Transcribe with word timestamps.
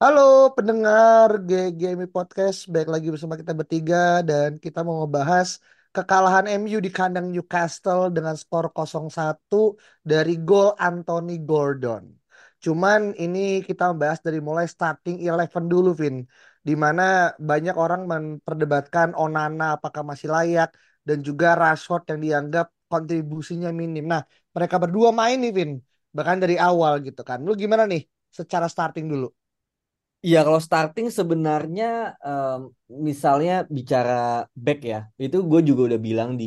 Halo 0.00 0.20
pendengar 0.56 1.28
GGMI 1.48 2.06
Podcast, 2.16 2.58
baik 2.72 2.88
lagi 2.94 3.08
bersama 3.14 3.34
kita 3.40 3.52
bertiga 3.60 3.96
dan 4.30 4.50
kita 4.64 4.78
mau 4.86 4.96
ngebahas 5.00 5.48
kekalahan 5.96 6.44
MU 6.60 6.78
di 6.84 6.90
kandang 6.98 7.26
Newcastle 7.32 8.12
dengan 8.16 8.34
skor 8.36 8.68
0-1 8.76 9.72
dari 10.04 10.36
gol 10.48 10.68
Anthony 10.76 11.40
Gordon. 11.48 12.04
Cuman 12.64 13.16
ini 13.16 13.64
kita 13.68 13.82
membahas 13.90 14.20
dari 14.26 14.36
mulai 14.48 14.66
starting 14.68 15.16
eleven 15.24 15.64
dulu, 15.72 15.88
Vin. 16.00 16.16
Di 16.68 16.74
mana 16.84 17.32
banyak 17.50 17.74
orang 17.84 18.02
memperdebatkan 18.12 19.08
Onana 19.16 19.64
apakah 19.80 20.02
masih 20.10 20.28
layak 20.28 20.76
dan 21.08 21.18
juga 21.24 21.56
Rashford 21.56 22.02
yang 22.12 22.20
dianggap 22.24 22.66
kontribusinya 22.92 23.72
minim. 23.72 24.04
Nah, 24.12 24.22
mereka 24.52 24.76
berdua 24.76 25.08
main 25.20 25.40
nih, 25.40 25.52
Vin. 25.56 25.70
Bahkan 26.16 26.36
dari 26.44 26.60
awal 26.60 27.00
gitu 27.00 27.24
kan. 27.24 27.38
Lu 27.48 27.56
gimana 27.56 27.88
nih 27.88 28.04
secara 28.28 28.68
starting 28.68 29.08
dulu? 29.08 29.45
Iya, 30.24 30.38
kalau 30.46 30.60
starting 30.66 31.06
sebenarnya 31.18 31.84
em, 32.26 32.60
misalnya 33.08 33.52
bicara 33.76 34.12
back 34.64 34.78
ya, 34.92 34.96
itu 35.24 35.36
gue 35.50 35.60
juga 35.68 35.80
udah 35.88 36.00
bilang 36.08 36.30
di 36.40 36.44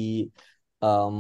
em, 0.84 1.16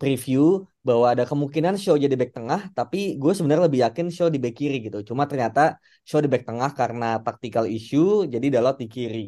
preview 0.00 0.40
bahwa 0.86 1.06
ada 1.12 1.24
kemungkinan 1.30 1.74
show 1.82 1.94
jadi 2.04 2.14
back 2.20 2.30
tengah, 2.36 2.60
tapi 2.76 2.98
gue 3.22 3.32
sebenarnya 3.36 3.64
lebih 3.68 3.80
yakin 3.86 4.06
show 4.16 4.28
di 4.34 4.38
back 4.44 4.54
kiri 4.60 4.76
gitu. 4.86 4.98
Cuma 5.08 5.22
ternyata 5.30 5.60
show 6.08 6.20
di 6.24 6.28
back 6.32 6.44
tengah 6.48 6.70
karena 6.80 7.04
tactical 7.24 7.64
issue, 7.76 8.06
jadi 8.34 8.46
Dalot 8.54 8.76
di 8.82 8.86
kiri 8.94 9.18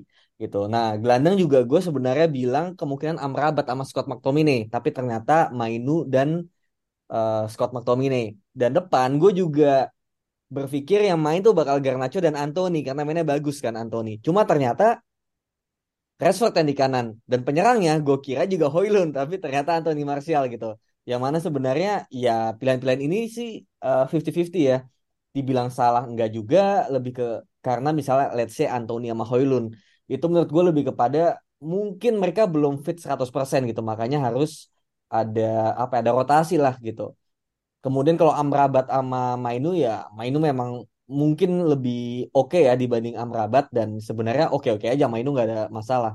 gitu. 0.41 0.57
Nah, 0.73 0.85
gelandang 1.03 1.35
juga 1.43 1.59
gue 1.71 1.81
sebenarnya 1.87 2.27
bilang 2.39 2.67
kemungkinan 2.79 3.19
Amrabat 3.25 3.65
sama 3.71 3.85
Scott 3.89 4.07
McTominay, 4.11 4.59
tapi 4.75 4.89
ternyata 4.97 5.33
Mainu 5.59 5.93
dan 6.15 6.29
eh, 7.13 7.43
Scott 7.53 7.71
McTominay. 7.75 8.25
Dan 8.61 8.71
depan 8.79 9.09
gue 9.21 9.31
juga 9.41 9.67
berpikir 10.57 10.99
yang 11.09 11.21
main 11.27 11.41
tuh 11.47 11.55
bakal 11.55 11.77
Garnacho 11.85 12.19
dan 12.27 12.35
Anthony 12.35 12.83
karena 12.87 13.03
mainnya 13.07 13.27
bagus 13.33 13.57
kan 13.65 13.75
Anthony. 13.79 14.19
Cuma 14.27 14.43
ternyata 14.51 14.99
Rashford 16.21 16.53
yang 16.59 16.69
di 16.69 16.77
kanan 16.77 17.07
dan 17.31 17.41
penyerangnya 17.47 17.93
gue 18.05 18.17
kira 18.21 18.45
juga 18.45 18.67
Hoylund 18.69 19.17
tapi 19.17 19.41
ternyata 19.41 19.71
Anthony 19.79 20.03
Martial 20.05 20.43
gitu. 20.53 20.77
Yang 21.09 21.21
mana 21.25 21.39
sebenarnya 21.41 21.91
ya 22.13 22.53
pilihan-pilihan 22.59 23.03
ini 23.07 23.19
sih 23.37 23.49
eh, 23.85 24.03
50-50 24.05 24.63
ya. 24.71 24.79
Dibilang 25.37 25.69
salah 25.79 26.03
enggak 26.11 26.29
juga 26.37 26.59
lebih 26.93 27.13
ke 27.19 27.25
karena 27.65 27.89
misalnya 27.99 28.27
let's 28.37 28.55
say 28.59 28.67
Anthony 28.69 29.09
sama 29.13 29.25
Hoylund 29.31 29.67
itu 30.13 30.25
menurut 30.29 30.51
gue 30.51 30.65
lebih 30.75 30.85
kepada 30.93 31.39
mungkin 31.63 32.13
mereka 32.23 32.43
belum 32.51 32.83
fit 32.85 32.97
100% 32.99 33.61
gitu 33.71 33.81
makanya 33.85 34.19
harus 34.27 34.51
ada 35.13 35.77
apa 35.83 35.93
ya, 35.97 36.01
ada 36.05 36.13
rotasi 36.19 36.55
lah 36.61 36.75
gitu. 36.85 37.03
Kemudian 37.85 38.17
kalau 38.21 38.35
Amrabat 38.37 38.85
sama 38.93 39.41
Mainu 39.45 39.73
ya 39.85 40.05
Mainu 40.13 40.39
memang 40.49 40.71
mungkin 41.21 41.51
lebih 41.71 42.29
oke 42.37 42.59
ya 42.69 42.73
dibanding 42.79 43.17
Amrabat 43.23 43.65
dan 43.77 43.99
sebenarnya 43.99 44.47
oke-oke 44.55 44.87
aja 44.87 45.05
Mainu 45.13 45.29
nggak 45.35 45.47
ada 45.49 45.61
masalah. 45.79 46.13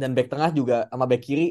Dan 0.00 0.10
back 0.16 0.28
tengah 0.32 0.50
juga 0.58 0.74
sama 0.90 1.04
back 1.10 1.22
kiri 1.26 1.44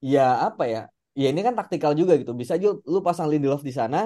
ya 0.00 0.22
apa 0.48 0.64
ya? 0.74 0.80
Ya 1.18 1.26
ini 1.32 1.40
kan 1.46 1.54
taktikal 1.58 1.92
juga 2.00 2.12
gitu. 2.20 2.32
Bisa 2.40 2.52
aja 2.56 2.68
lu 2.92 2.98
pasang 3.06 3.26
Lindelof 3.32 3.62
di 3.68 3.74
sana, 3.74 3.98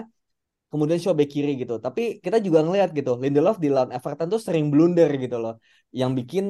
kemudian 0.73 0.99
show 1.03 1.15
back 1.19 1.31
kiri 1.35 1.51
gitu. 1.62 1.75
Tapi 1.85 2.19
kita 2.25 2.39
juga 2.47 2.65
ngelihat 2.65 2.91
gitu, 2.99 3.21
Lindelof 3.23 3.56
di 3.65 3.69
lawan 3.75 3.91
Everton 3.97 4.29
tuh 4.35 4.41
sering 4.47 4.67
blunder 4.73 5.11
gitu 5.25 5.37
loh. 5.43 5.55
Yang 5.93 6.11
bikin 6.19 6.45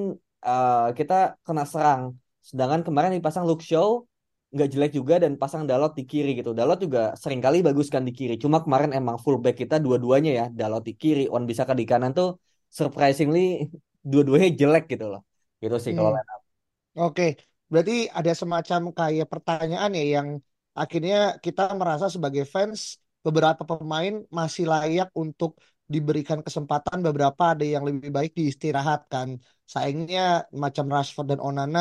eh, 0.47 0.89
kita 0.99 1.15
kena 1.47 1.65
serang. 1.67 2.03
Sedangkan 2.49 2.81
kemarin 2.87 3.11
dipasang 3.17 3.45
Luke 3.49 3.62
Shaw 3.62 4.06
nggak 4.55 4.69
jelek 4.73 4.91
juga 4.99 5.15
dan 5.23 5.33
pasang 5.41 5.63
Dalot 5.71 5.93
di 5.99 6.03
kiri 6.11 6.29
gitu. 6.39 6.51
Dalot 6.59 6.79
juga 6.85 7.01
sering 7.23 7.41
kali 7.45 7.59
bagus 7.67 7.89
kan 7.95 8.03
di 8.09 8.13
kiri. 8.19 8.35
Cuma 8.45 8.59
kemarin 8.65 8.91
emang 8.99 9.17
fullback 9.25 9.57
kita 9.63 9.75
dua-duanya 9.85 10.31
ya, 10.41 10.45
Dalot 10.59 10.83
di 10.89 10.93
kiri, 11.01 11.23
Wan 11.33 11.45
bisa 11.51 11.63
di 11.81 11.85
kanan 11.91 12.11
tuh 12.19 12.29
surprisingly 12.79 13.41
dua-duanya 14.11 14.49
jelek 14.61 14.85
gitu 14.93 15.05
loh. 15.12 15.21
Gitu 15.62 15.77
sih 15.85 15.93
kalau 15.97 16.11
Hmm. 16.11 16.17
line 16.17 16.29
up. 16.35 16.41
Oke, 17.01 17.25
berarti 17.73 17.93
ada 18.19 18.33
semacam 18.43 18.81
kayak 18.99 19.27
pertanyaan 19.33 19.91
ya 19.99 20.05
yang 20.17 20.29
akhirnya 20.83 21.17
kita 21.45 21.62
merasa 21.81 22.07
sebagai 22.15 22.45
fans 22.55 22.81
beberapa 23.27 23.62
pemain 23.71 24.15
masih 24.39 24.65
layak 24.73 25.09
untuk 25.23 25.51
diberikan 25.95 26.41
kesempatan, 26.47 26.99
beberapa 27.07 27.43
ada 27.53 27.65
yang 27.75 27.85
lebih 27.89 28.11
baik 28.17 28.33
diistirahatkan. 28.39 29.29
Sayangnya 29.73 30.21
macam 30.65 30.87
Rashford 30.95 31.27
dan 31.37 31.41
Onana 31.49 31.81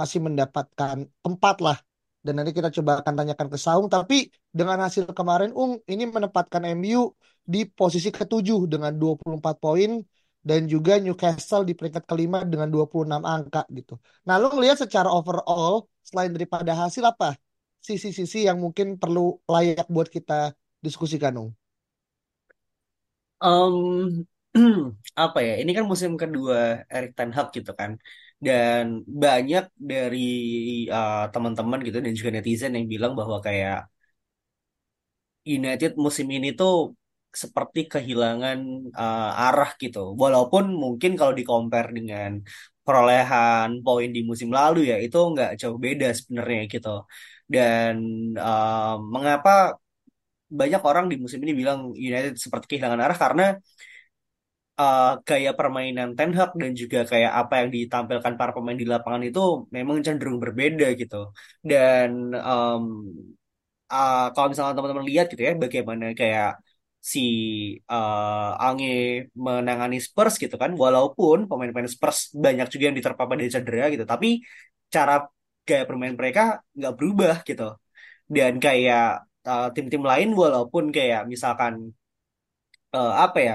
masih 0.00 0.20
mendapatkan 0.26 0.96
tempat 1.24 1.56
lah. 1.66 1.78
Dan 2.24 2.32
nanti 2.38 2.52
kita 2.58 2.68
coba 2.76 3.00
akan 3.00 3.14
tanyakan 3.18 3.48
ke 3.52 3.58
Saung. 3.64 3.86
Tapi 3.88 4.28
dengan 4.58 4.78
hasil 4.84 5.04
kemarin, 5.18 5.50
Ung, 5.54 5.78
ini 5.92 6.04
menempatkan 6.08 6.62
MU 6.76 7.14
di 7.46 7.64
posisi 7.64 8.08
ketujuh 8.12 8.68
dengan 8.68 8.92
24 9.00 9.56
poin 9.62 9.90
dan 10.44 10.60
juga 10.68 10.96
Newcastle 11.00 11.64
di 11.68 11.72
peringkat 11.78 12.04
kelima 12.10 12.44
dengan 12.44 12.68
26 12.68 13.22
angka 13.24 13.62
gitu. 13.72 13.96
Nah, 14.26 14.36
lu 14.40 14.48
ngelihat 14.54 14.78
secara 14.84 15.08
overall 15.10 15.88
selain 16.04 16.30
daripada 16.34 16.72
hasil 16.76 17.04
apa 17.04 17.36
sisi-sisi 17.82 18.44
yang 18.48 18.58
mungkin 18.60 18.98
perlu 19.00 19.38
layak 19.48 19.86
buat 19.88 20.08
kita 20.12 20.52
diskusikan, 20.84 21.32
Ung? 21.40 21.50
Em, 23.42 24.26
apa 25.22 25.38
ya? 25.46 25.52
Ini 25.62 25.70
kan 25.76 25.84
musim 25.90 26.12
kedua 26.22 26.56
Erik 26.94 27.10
ten 27.18 27.30
Hag 27.36 27.48
gitu 27.56 27.70
kan. 27.80 27.90
Dan 28.46 28.84
banyak 29.22 29.64
dari 29.90 30.18
uh, 30.96 31.26
teman-teman 31.32 31.78
gitu 31.86 31.98
dan 32.04 32.12
juga 32.18 32.30
netizen 32.34 32.72
yang 32.76 32.86
bilang 32.94 33.12
bahwa 33.18 33.36
kayak 33.46 33.76
United 35.56 35.92
musim 36.04 36.26
ini 36.36 36.48
tuh 36.60 36.72
seperti 37.42 37.78
kehilangan 37.92 38.58
uh, 39.02 39.42
arah 39.44 39.70
gitu. 39.82 39.98
Walaupun 40.22 40.64
mungkin 40.82 41.10
kalau 41.18 41.32
di 41.38 41.44
compare 41.50 41.88
dengan 41.98 42.30
perolehan 42.84 43.68
poin 43.84 44.08
di 44.16 44.20
musim 44.30 44.48
lalu 44.58 44.78
ya 44.90 44.96
itu 45.04 45.16
nggak 45.32 45.50
jauh 45.60 45.78
beda 45.84 46.06
sebenarnya 46.18 46.60
gitu. 46.72 46.88
Dan 47.52 47.94
uh, 48.36 48.96
mengapa 49.14 49.50
banyak 50.58 50.80
orang 50.88 51.04
di 51.12 51.16
musim 51.22 51.38
ini 51.44 51.52
bilang 51.60 51.78
United 52.08 52.34
seperti 52.44 52.66
kehilangan 52.76 53.00
arah 53.04 53.18
karena 53.24 53.44
uh, 54.80 55.18
gaya 55.28 55.50
permainan 55.58 56.08
Ten 56.16 56.30
Hag 56.38 56.50
dan 56.60 56.72
juga 56.80 56.98
kayak 57.10 57.32
apa 57.40 57.54
yang 57.60 57.70
ditampilkan 57.76 58.34
para 58.40 58.52
pemain 58.56 58.78
di 58.82 58.86
lapangan 58.92 59.22
itu 59.28 59.40
memang 59.76 59.96
cenderung 60.06 60.38
berbeda 60.42 60.86
gitu. 61.00 61.16
Dan 61.70 62.08
um, 62.50 62.82
uh, 63.92 64.26
kalau 64.34 64.46
misalnya 64.50 64.74
teman-teman 64.76 65.06
lihat 65.10 65.26
gitu 65.32 65.42
ya 65.48 65.52
bagaimana 65.64 66.04
kayak 66.20 66.48
si 67.12 67.20
uh, 67.90 68.50
Ange 68.64 68.86
menangani 69.44 69.96
Spurs 70.06 70.34
gitu 70.42 70.54
kan 70.62 70.70
walaupun 70.82 71.38
pemain-pemain 71.48 71.90
Spurs 71.94 72.18
banyak 72.44 72.66
juga 72.72 72.84
yang 72.90 72.96
diterpa 72.98 73.22
pada 73.30 73.42
cedera 73.54 73.84
gitu 73.94 74.04
tapi 74.12 74.42
cara 74.94 75.12
gaya 75.68 75.82
bermain 75.88 76.14
mereka 76.20 76.42
nggak 76.76 76.92
berubah 76.98 77.34
gitu 77.48 77.64
dan 78.34 78.52
kayak 78.64 79.24
uh, 79.48 79.68
tim-tim 79.74 80.02
lain 80.10 80.28
walaupun 80.42 80.84
kayak 80.96 81.20
misalkan 81.32 81.74
uh, 82.94 83.12
apa 83.24 83.38
ya 83.40 83.54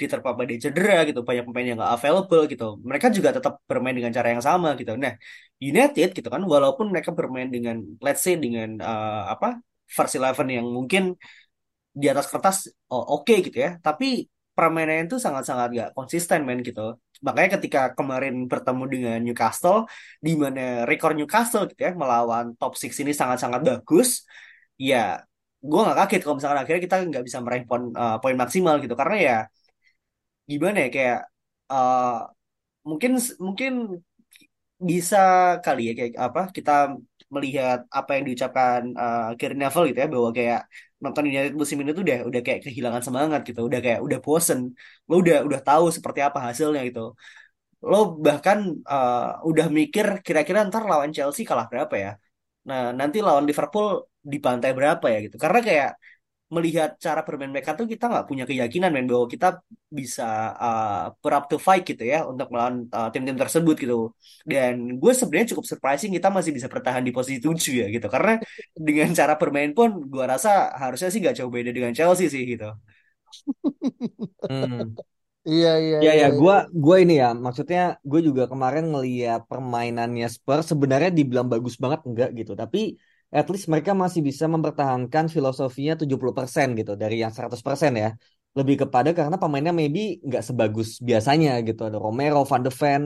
diterpa 0.00 0.30
pada 0.38 0.54
cedera 0.64 1.02
gitu 1.08 1.20
banyak 1.28 1.44
pemain 1.48 1.66
yang 1.68 1.78
nggak 1.80 1.92
available 1.96 2.42
gitu. 2.52 2.66
Mereka 2.88 3.06
juga 3.16 3.30
tetap 3.36 3.54
bermain 3.70 3.94
dengan 3.98 4.12
cara 4.16 4.28
yang 4.34 4.42
sama 4.48 4.68
gitu. 4.80 4.92
Nah 4.94 5.12
United 5.70 6.08
gitu 6.16 6.28
kan 6.34 6.42
walaupun 6.52 6.86
mereka 6.92 7.10
bermain 7.18 7.48
dengan 7.54 7.76
let's 8.04 8.22
say 8.24 8.34
dengan 8.38 8.68
uh, 8.78 9.22
apa 9.34 9.58
first 9.96 10.14
eleven 10.18 10.46
yang 10.56 10.66
mungkin 10.70 11.02
di 12.00 12.06
atas 12.12 12.26
kertas 12.30 12.56
oh, 12.92 13.04
oke 13.18 13.34
gitu 13.46 13.58
ya. 13.58 13.70
Tapi 13.82 14.30
permainannya 14.58 15.06
itu 15.06 15.18
sangat-sangat 15.22 15.68
gak 15.78 15.90
konsisten 15.94 16.42
men 16.42 16.58
gitu. 16.66 16.98
Makanya 17.26 17.58
ketika 17.58 17.80
kemarin 17.98 18.34
bertemu 18.50 18.84
dengan 18.90 19.18
Newcastle 19.22 19.86
di 20.18 20.34
mana 20.34 20.82
rekor 20.90 21.14
Newcastle 21.14 21.70
gitu 21.70 21.80
ya 21.86 21.92
melawan 21.94 22.58
top 22.58 22.74
6 22.74 22.90
ini 23.02 23.12
sangat-sangat 23.14 23.60
bagus 23.62 24.26
ya 24.78 25.22
gue 25.58 25.80
nggak 25.82 25.98
kaget 26.06 26.20
kalau 26.22 26.36
misalkan 26.38 26.58
akhirnya 26.62 26.82
kita 26.86 26.96
nggak 27.10 27.24
bisa 27.26 27.38
meraih 27.42 27.64
poin 27.66 27.82
uh, 27.94 28.16
poin 28.22 28.36
maksimal 28.42 28.74
gitu. 28.82 28.94
Karena 28.98 29.16
ya 29.18 29.36
gimana 30.50 30.76
ya 30.84 30.88
kayak 30.96 31.18
uh, 31.72 32.04
mungkin 32.88 33.12
mungkin 33.46 33.72
bisa 34.88 35.16
kali 35.64 35.80
ya 35.88 35.92
kayak 35.98 36.12
apa 36.26 36.40
kita 36.56 36.70
melihat 37.34 37.78
apa 37.98 38.10
yang 38.16 38.24
diucapkan 38.28 38.80
uh, 39.02 39.54
Neville 39.60 39.86
gitu 39.90 39.98
ya 40.02 40.08
bahwa 40.14 40.30
kayak 40.38 40.60
nonton 41.02 41.24
United 41.30 41.54
musim 41.60 41.76
ini 41.82 41.90
tuh 41.96 42.02
udah 42.06 42.18
udah 42.28 42.40
kayak 42.46 42.60
kehilangan 42.64 43.02
semangat 43.06 43.40
gitu 43.48 43.60
udah 43.68 43.80
kayak 43.84 44.00
udah 44.06 44.18
bosen 44.24 44.58
lo 45.08 45.14
udah 45.22 45.36
udah 45.48 45.60
tahu 45.66 45.84
seperti 45.96 46.20
apa 46.28 46.38
hasilnya 46.46 46.80
gitu. 46.88 47.00
Lo 47.90 47.96
bahkan 48.26 48.58
uh, 48.92 49.18
udah 49.50 49.66
mikir 49.78 50.06
kira-kira 50.26 50.58
ntar 50.68 50.82
lawan 50.90 51.10
Chelsea 51.16 51.44
kalah 51.50 51.66
berapa 51.72 51.94
ya? 52.04 52.10
Nah 52.68 52.80
nanti 52.98 53.18
lawan 53.26 53.44
Liverpool 53.48 53.86
di 54.32 54.38
pantai 54.44 54.70
berapa 54.78 55.06
ya 55.12 55.18
gitu. 55.26 55.36
Karena 55.44 55.58
kayak 55.68 55.88
melihat 56.56 56.88
cara 57.04 57.20
bermain 57.26 57.52
mereka 57.54 57.72
tuh 57.78 57.84
kita 57.92 58.04
nggak 58.10 58.24
punya 58.28 58.44
keyakinan 58.48 58.88
men 58.94 59.04
bahwa 59.10 59.26
kita 59.34 59.46
bisa 59.98 60.24
uh, 60.64 61.12
put 61.20 61.32
up 61.36 61.44
to 61.50 61.56
fight 61.66 61.82
gitu 61.90 62.02
ya 62.12 62.16
untuk 62.30 62.46
melawan 62.52 62.76
uh, 62.96 63.08
tim-tim 63.12 63.36
tersebut 63.42 63.74
gitu 63.82 63.94
dan 64.48 64.72
gue 65.00 65.12
sebenarnya 65.18 65.48
cukup 65.52 65.66
surprising 65.72 66.10
kita 66.16 66.28
masih 66.36 66.52
bisa 66.56 66.68
bertahan 66.72 67.02
di 67.06 67.12
posisi 67.16 67.38
7 67.44 67.72
ya 67.80 67.86
gitu 67.94 68.06
karena 68.14 68.30
dengan 68.86 69.08
cara 69.18 69.34
bermain 69.40 69.70
pun 69.76 69.88
gue 70.12 70.24
rasa 70.32 70.48
harusnya 70.82 71.08
sih 71.12 71.20
nggak 71.22 71.36
jauh 71.38 71.52
beda 71.56 71.70
dengan 71.76 71.92
Chelsea 71.98 72.26
sih 72.32 72.42
gitu 72.52 72.64
Hmm. 74.48 74.98
Iya 75.48 75.68
iya 75.84 75.98
Ya 76.04 76.10
iya. 76.10 76.20
ya, 76.20 76.26
iya. 76.28 76.40
gua 76.40 76.54
gua 76.82 76.96
ini 77.02 77.12
ya, 77.22 77.28
maksudnya 77.44 77.78
gue 78.10 78.20
juga 78.28 78.42
kemarin 78.52 78.84
ngeliat 78.92 79.40
permainannya 79.50 80.26
Spurs 80.34 80.64
sebenarnya 80.72 81.10
dibilang 81.18 81.46
bagus 81.52 81.74
banget 81.82 82.00
enggak 82.08 82.28
gitu, 82.38 82.52
tapi 82.62 82.78
at 83.28 83.46
least 83.52 83.66
mereka 83.68 83.92
masih 83.92 84.20
bisa 84.24 84.44
mempertahankan 84.48 85.28
filosofinya 85.28 85.94
70% 86.00 86.66
gitu 86.78 86.92
dari 86.96 87.20
yang 87.22 87.32
100% 87.32 87.92
ya. 87.94 88.08
Lebih 88.56 88.88
kepada 88.88 89.12
karena 89.12 89.36
pemainnya 89.36 89.72
maybe 89.76 90.18
nggak 90.24 90.42
sebagus 90.48 90.88
biasanya 91.08 91.60
gitu. 91.68 91.80
Ada 91.88 91.98
Romero, 92.00 92.42
Van 92.48 92.62
de 92.64 92.72
Ven, 92.72 93.02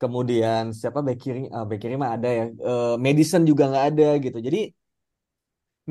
kemudian 0.00 0.62
siapa 0.76 1.00
bek 1.06 1.16
kiri, 1.22 1.40
ah, 1.54 1.64
bek 1.64 1.78
kiri 1.82 1.94
mah 1.96 2.10
ada 2.16 2.28
ya. 2.28 2.44
Eh, 2.52 2.94
Madison 3.00 3.42
juga 3.48 3.64
nggak 3.70 3.84
ada 3.90 4.08
gitu. 4.24 4.38
Jadi 4.46 4.58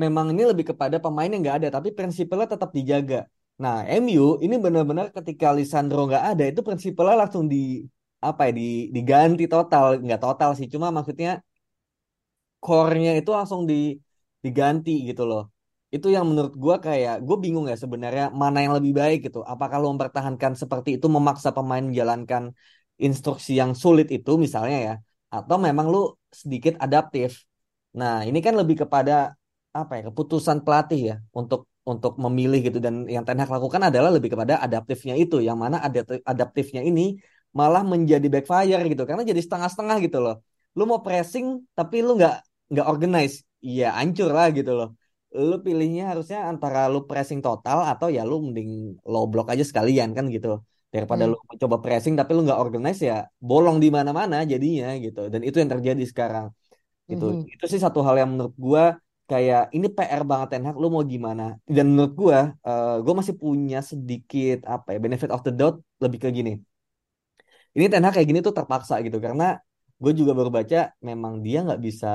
memang 0.02 0.26
ini 0.32 0.42
lebih 0.50 0.64
kepada 0.70 0.96
pemain 1.04 1.28
yang 1.28 1.40
nggak 1.44 1.56
ada, 1.64 1.68
tapi 1.80 1.88
prinsipnya 1.96 2.46
tetap 2.54 2.70
dijaga. 2.76 3.26
Nah, 3.56 3.88
MU 3.88 4.36
ini 4.44 4.54
benar-benar 4.60 5.08
ketika 5.16 5.46
Lisandro 5.56 6.04
nggak 6.08 6.24
ada, 6.36 6.42
itu 6.50 6.60
prinsipnya 6.60 7.14
langsung 7.16 7.48
di 7.48 7.56
apa 8.20 8.48
ya, 8.48 8.52
di, 8.58 8.92
diganti 8.92 9.44
total, 9.48 9.86
nggak 10.04 10.20
total 10.20 10.50
sih, 10.58 10.66
cuma 10.72 10.88
maksudnya 10.92 11.40
core-nya 12.64 13.10
itu 13.18 13.30
langsung 13.36 13.60
di 13.70 13.74
diganti 14.44 14.90
gitu 15.08 15.22
loh. 15.30 15.42
Itu 15.94 16.06
yang 16.14 16.24
menurut 16.30 16.54
gua 16.62 16.76
kayak 16.86 17.14
gue 17.26 17.36
bingung 17.44 17.66
ya 17.70 17.76
sebenarnya 17.84 18.24
mana 18.42 18.58
yang 18.64 18.74
lebih 18.78 18.92
baik 19.00 19.18
gitu. 19.26 19.38
Apakah 19.52 19.76
lo 19.82 19.86
mempertahankan 19.94 20.52
seperti 20.62 20.88
itu 20.96 21.06
memaksa 21.16 21.50
pemain 21.56 21.84
menjalankan 21.88 22.42
instruksi 23.06 23.50
yang 23.60 23.72
sulit 23.82 24.06
itu 24.16 24.30
misalnya 24.44 24.78
ya, 24.88 24.94
atau 25.36 25.56
memang 25.66 25.86
lu 25.92 25.98
sedikit 26.32 26.74
adaptif. 26.84 27.44
Nah, 28.00 28.24
ini 28.28 28.38
kan 28.44 28.54
lebih 28.60 28.76
kepada 28.84 29.36
apa 29.76 29.92
ya 30.00 30.02
keputusan 30.08 30.64
pelatih 30.64 31.00
ya 31.10 31.14
untuk 31.36 31.68
untuk 31.86 32.12
memilih 32.24 32.58
gitu 32.66 32.78
dan 32.82 33.06
yang 33.14 33.22
Ten 33.26 33.38
Hag 33.38 33.50
lakukan 33.52 33.82
adalah 33.88 34.10
lebih 34.16 34.34
kepada 34.34 34.58
adaptifnya 34.58 35.14
itu 35.14 35.36
yang 35.38 35.54
mana 35.60 35.76
adaptif, 35.86 36.18
adaptifnya 36.26 36.82
ini 36.82 37.20
malah 37.54 37.82
menjadi 37.92 38.26
backfire 38.26 38.82
gitu 38.90 39.02
karena 39.08 39.22
jadi 39.22 39.40
setengah-setengah 39.44 39.96
gitu 40.04 40.18
loh 40.24 40.34
lu 40.76 40.82
mau 40.90 41.00
pressing 41.06 41.46
tapi 41.78 41.96
lu 42.06 42.10
nggak 42.18 42.34
nggak 42.72 42.86
organize 42.92 43.34
iya 43.66 43.84
hancur 43.98 44.28
lah 44.36 44.46
gitu 44.58 44.70
loh 44.78 44.88
lu 45.48 45.54
pilihnya 45.66 46.02
harusnya 46.10 46.38
antara 46.50 46.78
lu 46.92 46.98
pressing 47.08 47.40
total 47.46 47.78
atau 47.90 48.06
ya 48.16 48.20
lu 48.30 48.34
mending 48.44 48.70
low 49.12 49.24
block 49.30 49.46
aja 49.52 49.64
sekalian 49.70 50.10
kan 50.16 50.24
gitu 50.34 50.48
daripada 50.94 51.22
Hmm. 51.22 51.30
lu 51.30 51.36
coba 51.62 51.76
pressing 51.84 52.14
tapi 52.18 52.30
lu 52.36 52.40
nggak 52.46 52.60
organize 52.64 53.00
ya 53.10 53.14
bolong 53.48 53.76
di 53.84 53.88
mana-mana 53.96 54.36
jadinya 54.52 54.86
gitu 55.04 55.20
dan 55.32 55.40
itu 55.46 55.56
yang 55.62 55.70
terjadi 55.74 56.02
sekarang 56.12 56.46
gitu. 57.10 57.24
Mhm. 57.24 57.46
Itu 57.52 57.64
sih 57.72 57.80
satu 57.84 58.00
hal 58.06 58.14
yang 58.20 58.30
menurut 58.34 58.54
gua 58.66 58.84
kayak 59.30 59.60
ini 59.76 59.86
PR 59.96 60.22
banget 60.30 60.48
Ten 60.52 60.62
Hag 60.66 60.76
lu 60.82 60.86
mau 60.94 61.04
gimana? 61.14 61.42
Dan 61.76 61.84
menurut 61.92 62.12
gua 62.20 62.38
eh 62.68 62.94
gua 63.04 63.14
masih 63.20 63.34
punya 63.42 63.78
sedikit 63.90 64.56
apa 64.74 64.88
ya 64.94 64.98
benefit 65.04 65.30
of 65.34 65.40
the 65.46 65.52
doubt 65.58 65.76
lebih 66.04 66.18
ke 66.24 66.28
gini. 66.38 66.52
Ini 67.76 67.86
Ten 67.92 68.02
Hag 68.04 68.12
kayak 68.16 68.28
gini 68.30 68.40
tuh 68.46 68.54
terpaksa 68.58 68.94
gitu 69.06 69.18
karena 69.26 69.44
gue 70.02 70.12
juga 70.20 70.32
baru 70.38 70.50
baca 70.58 70.76
memang 71.08 71.34
dia 71.46 71.58
nggak 71.66 71.80
bisa 71.86 72.08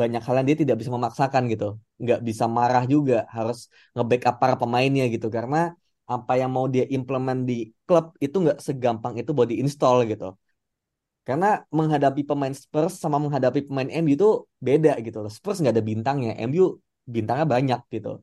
banyak 0.00 0.20
hal 0.26 0.34
yang 0.38 0.46
dia 0.50 0.58
tidak 0.62 0.76
bisa 0.80 0.92
memaksakan 0.96 1.42
gitu. 1.52 1.66
Nggak 2.02 2.20
bisa 2.28 2.44
marah 2.58 2.84
juga, 2.94 3.16
harus 3.36 3.58
nge-backup 3.94 4.34
para 4.42 4.54
pemainnya 4.60 5.04
gitu 5.14 5.26
karena 5.36 5.56
apa 6.14 6.32
yang 6.40 6.50
mau 6.56 6.66
dia 6.74 6.84
implement 6.96 7.40
di 7.48 7.54
klub 7.86 8.04
itu 8.24 8.36
nggak 8.44 8.58
segampang 8.66 9.14
itu 9.20 9.30
buat 9.36 9.48
di-install 9.52 9.96
gitu. 10.10 10.26
Karena 11.24 11.46
menghadapi 11.72 12.20
pemain 12.28 12.52
Spurs 12.52 13.00
sama 13.00 13.16
menghadapi 13.16 13.64
pemain 13.64 13.88
MU 13.88 14.12
itu 14.16 14.28
beda 14.60 14.92
gitu 15.00 15.18
loh. 15.24 15.32
Spurs 15.32 15.56
nggak 15.60 15.74
ada 15.80 15.84
bintangnya, 15.90 16.30
MU 16.36 16.76
bintangnya 17.08 17.46
banyak 17.54 17.80
gitu. 17.94 18.20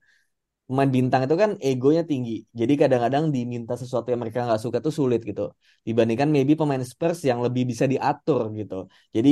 Pemain 0.72 0.88
bintang 0.98 1.22
itu 1.28 1.36
kan 1.44 1.52
egonya 1.60 2.04
tinggi. 2.12 2.32
Jadi 2.60 2.74
kadang-kadang 2.82 3.24
diminta 3.36 3.74
sesuatu 3.82 4.08
yang 4.12 4.22
mereka 4.24 4.48
nggak 4.48 4.62
suka 4.66 4.78
tuh 4.86 4.94
sulit 5.00 5.20
gitu. 5.30 5.52
Dibandingkan 5.88 6.30
maybe 6.36 6.54
pemain 6.56 6.80
Spurs 6.92 7.20
yang 7.30 7.40
lebih 7.46 7.64
bisa 7.72 7.86
diatur 7.92 8.42
gitu. 8.60 8.88
Jadi 9.16 9.32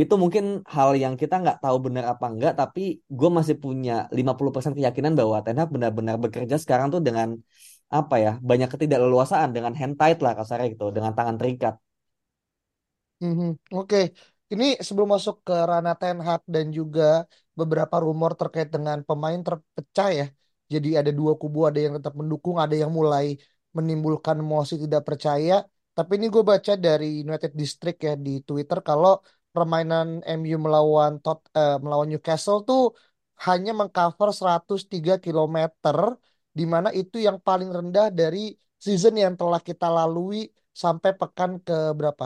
itu 0.00 0.14
mungkin 0.22 0.44
hal 0.74 0.90
yang 1.02 1.14
kita 1.20 1.34
nggak 1.42 1.58
tahu 1.64 1.76
benar 1.86 2.04
apa 2.14 2.24
enggak, 2.32 2.52
tapi 2.60 2.80
gue 3.18 3.30
masih 3.38 3.56
punya 3.64 3.92
50% 4.16 4.72
keyakinan 4.78 5.12
bahwa 5.18 5.36
Ten 5.44 5.56
Hag 5.60 5.68
benar-benar 5.74 6.16
bekerja 6.24 6.56
sekarang 6.62 6.86
tuh 6.94 7.02
dengan 7.08 7.28
apa 7.98 8.14
ya, 8.24 8.30
banyak 8.48 8.68
ketidakleluasaan, 8.72 9.50
dengan 9.56 9.72
hand 9.78 9.94
tight 10.00 10.18
lah 10.24 10.32
kasarnya 10.38 10.66
gitu, 10.74 10.84
dengan 10.96 11.12
tangan 11.18 11.36
terikat. 11.40 11.74
Mhm. 13.22 13.46
Oke, 13.76 13.96
ini 14.52 14.64
sebelum 14.86 15.08
masuk 15.14 15.34
ke 15.46 15.52
ranah 15.70 15.94
Ten 16.00 16.16
Hag 16.26 16.42
dan 16.54 16.66
juga 16.78 17.02
beberapa 17.58 17.96
rumor 18.06 18.30
terkait 18.40 18.68
dengan 18.74 18.98
pemain 19.08 19.40
terpecah 19.46 20.08
ya. 20.18 20.24
Jadi 20.74 20.88
ada 21.00 21.10
dua 21.18 21.32
kubu, 21.40 21.58
ada 21.68 21.78
yang 21.84 21.94
tetap 21.98 22.14
mendukung, 22.20 22.56
ada 22.64 22.74
yang 22.82 22.90
mulai 22.98 23.26
menimbulkan 23.76 24.36
emosi 24.44 24.74
tidak 24.84 25.02
percaya. 25.08 25.52
Tapi 25.96 26.12
ini 26.18 26.26
gue 26.34 26.42
baca 26.52 26.72
dari 26.86 27.06
United 27.24 27.52
District 27.60 27.98
ya 28.08 28.12
di 28.26 28.30
Twitter 28.48 28.78
kalau 28.88 29.12
permainan 29.54 30.06
MU 30.38 30.56
melawan 30.64 31.10
Tot 31.24 31.38
eh, 31.58 31.74
melawan 31.84 32.08
Newcastle 32.10 32.58
tuh 32.68 32.80
hanya 33.46 33.70
mengcover 33.80 34.28
103 34.40 35.14
kilometer, 35.24 35.96
di 36.58 36.64
mana 36.72 36.88
itu 37.00 37.16
yang 37.26 37.38
paling 37.46 37.70
rendah 37.76 38.06
dari 38.20 38.38
season 38.84 39.14
yang 39.22 39.34
telah 39.40 39.60
kita 39.68 39.86
lalui 39.96 40.36
sampai 40.82 41.10
pekan 41.20 41.50
ke 41.66 41.74
berapa? 41.98 42.24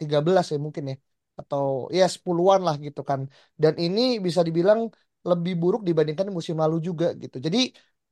13 0.00 0.44
ya 0.52 0.58
mungkin 0.66 0.84
ya 0.92 0.96
atau 1.40 1.64
ya 1.98 2.04
10-an 2.14 2.60
lah 2.66 2.76
gitu 2.86 3.00
kan. 3.10 3.20
Dan 3.62 3.74
ini 3.84 4.00
bisa 4.26 4.40
dibilang 4.46 4.80
lebih 5.30 5.52
buruk 5.62 5.80
dibandingkan 5.88 6.28
musim 6.36 6.56
lalu 6.62 6.76
juga 6.88 7.06
gitu. 7.22 7.36
Jadi 7.46 7.58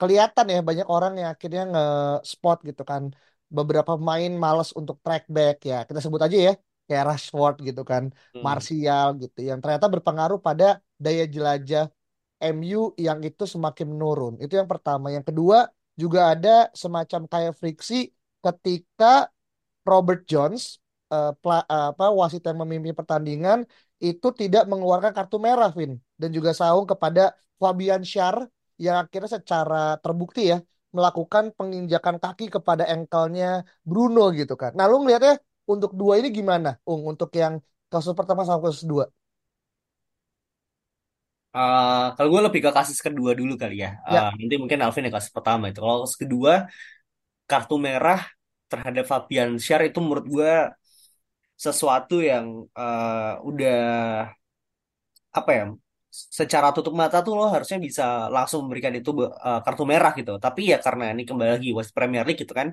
kelihatan 0.00 0.44
ya 0.54 0.58
banyak 0.68 0.86
orang 0.94 1.12
yang 1.20 1.28
akhirnya 1.34 1.62
nge-spot 1.72 2.58
gitu 2.68 2.82
kan. 2.90 3.02
Beberapa 3.56 3.90
pemain 3.98 4.32
malas 4.44 4.68
untuk 4.80 4.96
track 5.04 5.22
back 5.36 5.56
ya. 5.70 5.76
Kita 5.88 5.98
sebut 6.04 6.20
aja 6.26 6.38
ya 6.48 6.52
kayak 6.88 7.04
Rashford 7.08 7.54
gitu 7.68 7.80
kan, 7.90 8.02
Hmm. 8.34 8.42
Martial 8.46 9.06
gitu 9.22 9.38
yang 9.48 9.58
ternyata 9.62 9.86
berpengaruh 9.94 10.38
pada 10.46 10.64
daya 11.04 11.24
jelajah 11.34 11.82
MU 12.54 12.92
yang 13.06 13.18
itu 13.28 13.44
semakin 13.54 13.86
menurun. 13.92 14.32
Itu 14.42 14.52
yang 14.60 14.68
pertama. 14.72 15.06
Yang 15.16 15.24
kedua 15.32 15.58
juga 16.02 16.18
ada 16.32 16.50
semacam 16.82 17.20
kayak 17.32 17.52
friksi 17.60 17.94
ketika 18.44 19.06
Robert 19.90 20.20
Jones 20.30 20.62
eh, 21.12 21.30
pela- 21.40 21.66
eh, 21.72 21.86
apa 21.92 22.04
wasit 22.18 22.42
yang 22.48 22.58
memimpin 22.62 22.94
pertandingan 23.00 23.58
itu 24.08 24.28
tidak 24.40 24.62
mengeluarkan 24.70 25.12
kartu 25.16 25.36
merah, 25.46 25.70
Vin, 25.76 25.92
dan 26.20 26.30
juga 26.36 26.50
saung 26.60 26.86
kepada 26.92 27.32
Fabian 27.60 28.02
Schär 28.10 28.36
yang 28.76 28.96
akhirnya 29.02 29.30
secara 29.38 29.96
terbukti 30.02 30.52
ya 30.52 30.58
melakukan 30.94 31.50
penginjakan 31.58 32.16
kaki 32.22 32.46
kepada 32.54 32.84
engkelnya 32.94 33.66
Bruno 33.82 34.30
gitu 34.30 34.54
kan. 34.54 34.70
Nah, 34.78 34.86
lu 34.90 35.02
ngeliatnya 35.02 35.42
untuk 35.66 35.90
dua 36.00 36.20
ini 36.20 36.28
gimana, 36.30 36.78
Ung? 36.86 37.02
Untuk 37.12 37.30
yang 37.34 37.58
kasus 37.90 38.14
pertama 38.14 38.46
sama 38.46 38.60
kasus 38.62 38.86
dua? 38.86 39.10
Uh, 41.54 42.10
kalau 42.18 42.28
gue 42.34 42.42
lebih 42.50 42.60
ke 42.66 42.70
kasus 42.74 42.98
kedua 42.98 43.30
dulu 43.30 43.54
kali 43.54 43.78
ya 43.78 43.94
Ya. 44.10 44.26
Uh, 44.26 44.42
nanti 44.42 44.58
mungkin 44.58 44.74
Alvin 44.82 45.06
yang 45.06 45.14
kasus 45.14 45.30
pertama 45.30 45.70
itu 45.70 45.78
kalau 45.78 46.02
kasus 46.02 46.18
kedua 46.18 46.66
kartu 47.46 47.78
merah 47.78 48.26
terhadap 48.66 49.06
Fabian 49.06 49.54
Schär 49.62 49.86
itu 49.86 50.02
menurut 50.02 50.26
gue 50.26 50.52
sesuatu 51.54 52.18
yang 52.20 52.66
uh, 52.74 53.38
udah 53.48 53.78
apa 55.34 55.50
ya 55.50 55.64
secara 56.14 56.70
tutup 56.70 56.94
mata 56.94 57.18
tuh 57.26 57.34
lo 57.34 57.50
harusnya 57.50 57.78
bisa 57.82 58.30
langsung 58.30 58.66
memberikan 58.66 58.94
itu 58.94 59.10
uh, 59.18 59.60
kartu 59.64 59.82
merah 59.82 60.12
gitu. 60.14 60.38
Tapi 60.38 60.60
ya 60.70 60.78
karena 60.78 61.10
ini 61.10 61.22
kembali 61.26 61.50
lagi 61.58 61.68
West 61.74 61.92
Premier 61.96 62.22
League 62.26 62.40
gitu 62.42 62.54
kan 62.54 62.68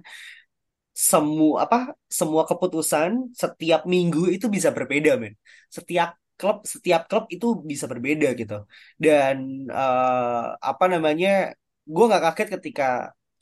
semua 0.92 1.66
apa 1.66 1.78
semua 2.20 2.44
keputusan 2.50 3.32
setiap 3.42 3.82
minggu 3.94 4.30
itu 4.36 4.46
bisa 4.56 4.70
berbeda 4.76 5.12
men. 5.22 5.34
Setiap 5.72 6.10
klub 6.40 6.58
setiap 6.74 7.02
klub 7.10 7.26
itu 7.34 7.46
bisa 7.72 7.86
berbeda 7.92 8.28
gitu. 8.38 8.56
Dan 9.04 9.36
uh, 9.72 10.54
apa 10.70 10.86
namanya 10.94 11.30
gue 11.94 12.04
nggak 12.10 12.24
kaget 12.26 12.48
ketika 12.60 12.84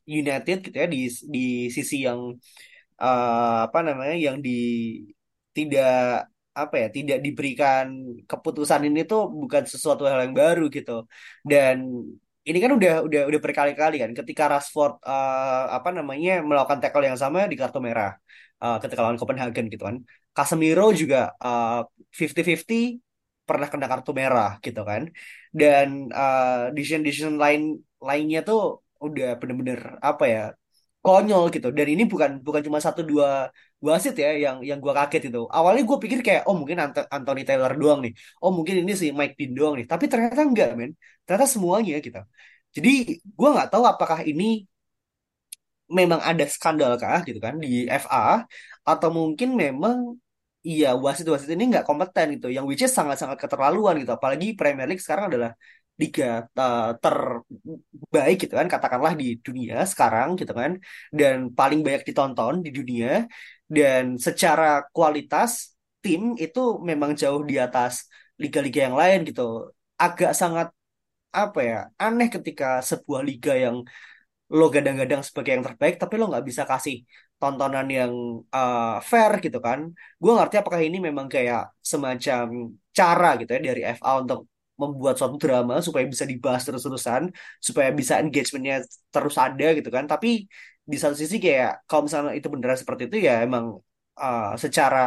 United 0.09 0.57
gitu 0.65 0.75
ya 0.81 0.87
di 0.93 0.99
di 1.33 1.39
sisi 1.75 1.95
yang 2.07 2.19
uh, 3.03 3.57
apa 3.67 3.79
namanya 3.87 4.15
yang 4.25 4.37
di 4.45 4.49
tidak 5.59 5.93
apa 6.61 6.75
ya 6.81 6.87
tidak 6.97 7.17
diberikan 7.25 7.85
keputusan 8.29 8.81
ini 8.87 8.99
tuh 9.11 9.21
bukan 9.41 9.63
sesuatu 9.73 10.03
hal 10.09 10.19
yang 10.25 10.35
baru 10.41 10.63
gitu. 10.75 10.91
Dan 11.51 11.75
ini 12.47 12.57
kan 12.63 12.71
udah 12.77 12.93
udah 13.07 13.21
udah 13.29 13.39
berkali-kali 13.45 13.95
kan 14.03 14.11
ketika 14.19 14.43
Rashford 14.51 14.93
uh, 15.11 15.63
apa 15.77 15.89
namanya 15.97 16.31
melakukan 16.49 16.79
tackle 16.81 17.05
yang 17.09 17.19
sama 17.23 17.39
di 17.51 17.55
kartu 17.61 17.79
merah 17.87 18.11
uh, 18.63 18.77
ketika 18.81 18.99
lawan 19.03 19.19
Copenhagen 19.21 19.65
gitu 19.73 19.83
kan 19.89 19.97
Casemiro 20.35 20.85
juga 21.01 21.17
uh, 21.43 21.83
50-50 22.15 22.95
pernah 23.47 23.67
kena 23.71 23.87
kartu 23.91 24.11
merah 24.21 24.49
gitu 24.65 24.81
kan. 24.89 25.01
Dan 25.59 25.87
uh, 26.13 26.69
decision 26.75 27.01
decision 27.05 27.35
lain 27.43 27.61
lainnya 28.07 28.39
tuh 28.49 28.59
udah 29.05 29.27
bener-bener 29.39 29.79
apa 30.09 30.23
ya 30.33 30.43
konyol 31.03 31.43
gitu. 31.55 31.67
Dan 31.77 31.87
ini 31.93 32.03
bukan 32.11 32.31
bukan 32.45 32.61
cuma 32.67 32.79
satu 32.85 33.01
dua 33.11 33.49
wasit 33.87 34.13
ya 34.23 34.29
yang 34.45 34.57
yang 34.69 34.79
gue 34.83 34.93
kaget 34.99 35.21
itu. 35.29 35.39
Awalnya 35.55 35.81
gue 35.89 35.97
pikir 36.03 36.19
kayak 36.27 36.41
oh 36.47 36.55
mungkin 36.59 36.77
Ant 36.83 36.95
Anthony 37.15 37.41
Taylor 37.47 37.71
doang 37.81 37.99
nih. 38.05 38.11
Oh 38.43 38.51
mungkin 38.57 38.75
ini 38.81 38.91
si 39.01 39.05
Mike 39.19 39.35
Dean 39.39 39.51
doang 39.57 39.73
nih. 39.79 39.85
Tapi 39.91 40.05
ternyata 40.11 40.41
enggak 40.49 40.69
men. 40.79 40.91
Ternyata 41.25 41.47
semuanya 41.53 41.93
gitu. 42.05 42.19
Jadi 42.75 42.89
gue 43.37 43.49
nggak 43.55 43.69
tahu 43.73 43.83
apakah 43.93 44.19
ini 44.31 44.43
memang 45.97 46.19
ada 46.29 46.43
skandal 46.55 46.91
kah 47.01 47.19
gitu 47.27 47.39
kan 47.45 47.55
di 47.63 47.67
FA 48.03 48.45
atau 48.89 49.09
mungkin 49.19 49.49
memang 49.63 49.97
iya 50.69 50.87
wasit-wasit 51.03 51.49
ini 51.55 51.63
nggak 51.71 51.85
kompeten 51.87 52.25
gitu. 52.35 52.47
Yang 52.55 52.65
which 52.69 52.83
is 52.85 52.93
sangat-sangat 52.97 53.37
keterlaluan 53.43 53.93
gitu. 54.01 54.11
Apalagi 54.17 54.45
Premier 54.59 54.85
League 54.89 55.03
sekarang 55.05 55.25
adalah 55.31 55.51
liga 56.01 56.25
uh, 56.63 56.95
terbaik 57.03 58.35
gitu 58.43 58.53
kan 58.59 58.67
katakanlah 58.73 59.13
di 59.21 59.25
dunia 59.45 59.75
sekarang 59.91 60.27
gitu 60.39 60.53
kan. 60.59 60.71
Dan 61.19 61.35
paling 61.57 61.79
banyak 61.85 62.03
ditonton 62.07 62.53
di 62.65 62.69
dunia 62.77 63.09
dan 63.75 64.03
secara 64.25 64.63
kualitas 64.95 65.51
tim 66.03 66.21
itu 66.45 66.59
memang 66.89 67.11
jauh 67.21 67.41
di 67.49 67.55
atas 67.65 67.93
liga-liga 68.41 68.79
yang 68.87 68.97
lain 69.01 69.19
gitu. 69.29 69.41
Agak 70.03 70.31
sangat 70.41 70.67
apa 71.29 71.59
ya 71.69 71.77
aneh 72.01 72.27
ketika 72.35 72.65
sebuah 72.89 73.21
liga 73.29 73.53
yang 73.53 73.75
lo 74.57 74.65
gadang-gadang 74.75 75.21
sebagai 75.27 75.51
yang 75.55 75.65
terbaik 75.67 75.95
tapi 76.01 76.13
lo 76.17 76.25
nggak 76.31 76.45
bisa 76.49 76.63
kasih 76.71 76.95
tontonan 77.39 77.87
yang 77.97 78.13
uh, 78.57 78.99
fair 79.09 79.31
gitu 79.45 79.59
kan. 79.67 79.79
Gue 80.21 80.31
ngerti 80.37 80.55
apakah 80.61 80.81
ini 80.87 80.97
memang 81.07 81.27
kayak 81.33 81.61
semacam 81.91 82.45
cara 82.97 83.27
gitu 83.39 83.49
ya 83.55 83.59
dari 83.67 83.81
FA 83.97 84.11
untuk 84.21 84.39
membuat 84.81 85.15
suatu 85.19 85.35
drama 85.43 85.73
supaya 85.85 86.05
bisa 86.13 86.23
dibahas 86.31 86.63
terus-terusan 86.67 87.23
supaya 87.67 87.89
bisa 87.99 88.13
engagementnya 88.23 88.75
terus 89.13 89.35
ada 89.45 89.65
gitu 89.77 89.89
kan. 89.95 90.05
Tapi 90.11 90.47
di 90.91 90.97
satu 91.01 91.15
sisi 91.21 91.35
kayak 91.45 91.85
kalau 91.87 92.01
misalnya 92.07 92.31
itu 92.39 92.47
beneran 92.53 92.79
seperti 92.81 93.01
itu 93.07 93.17
ya 93.27 93.33
emang 93.45 93.65
uh, 94.23 94.57
secara 94.63 94.97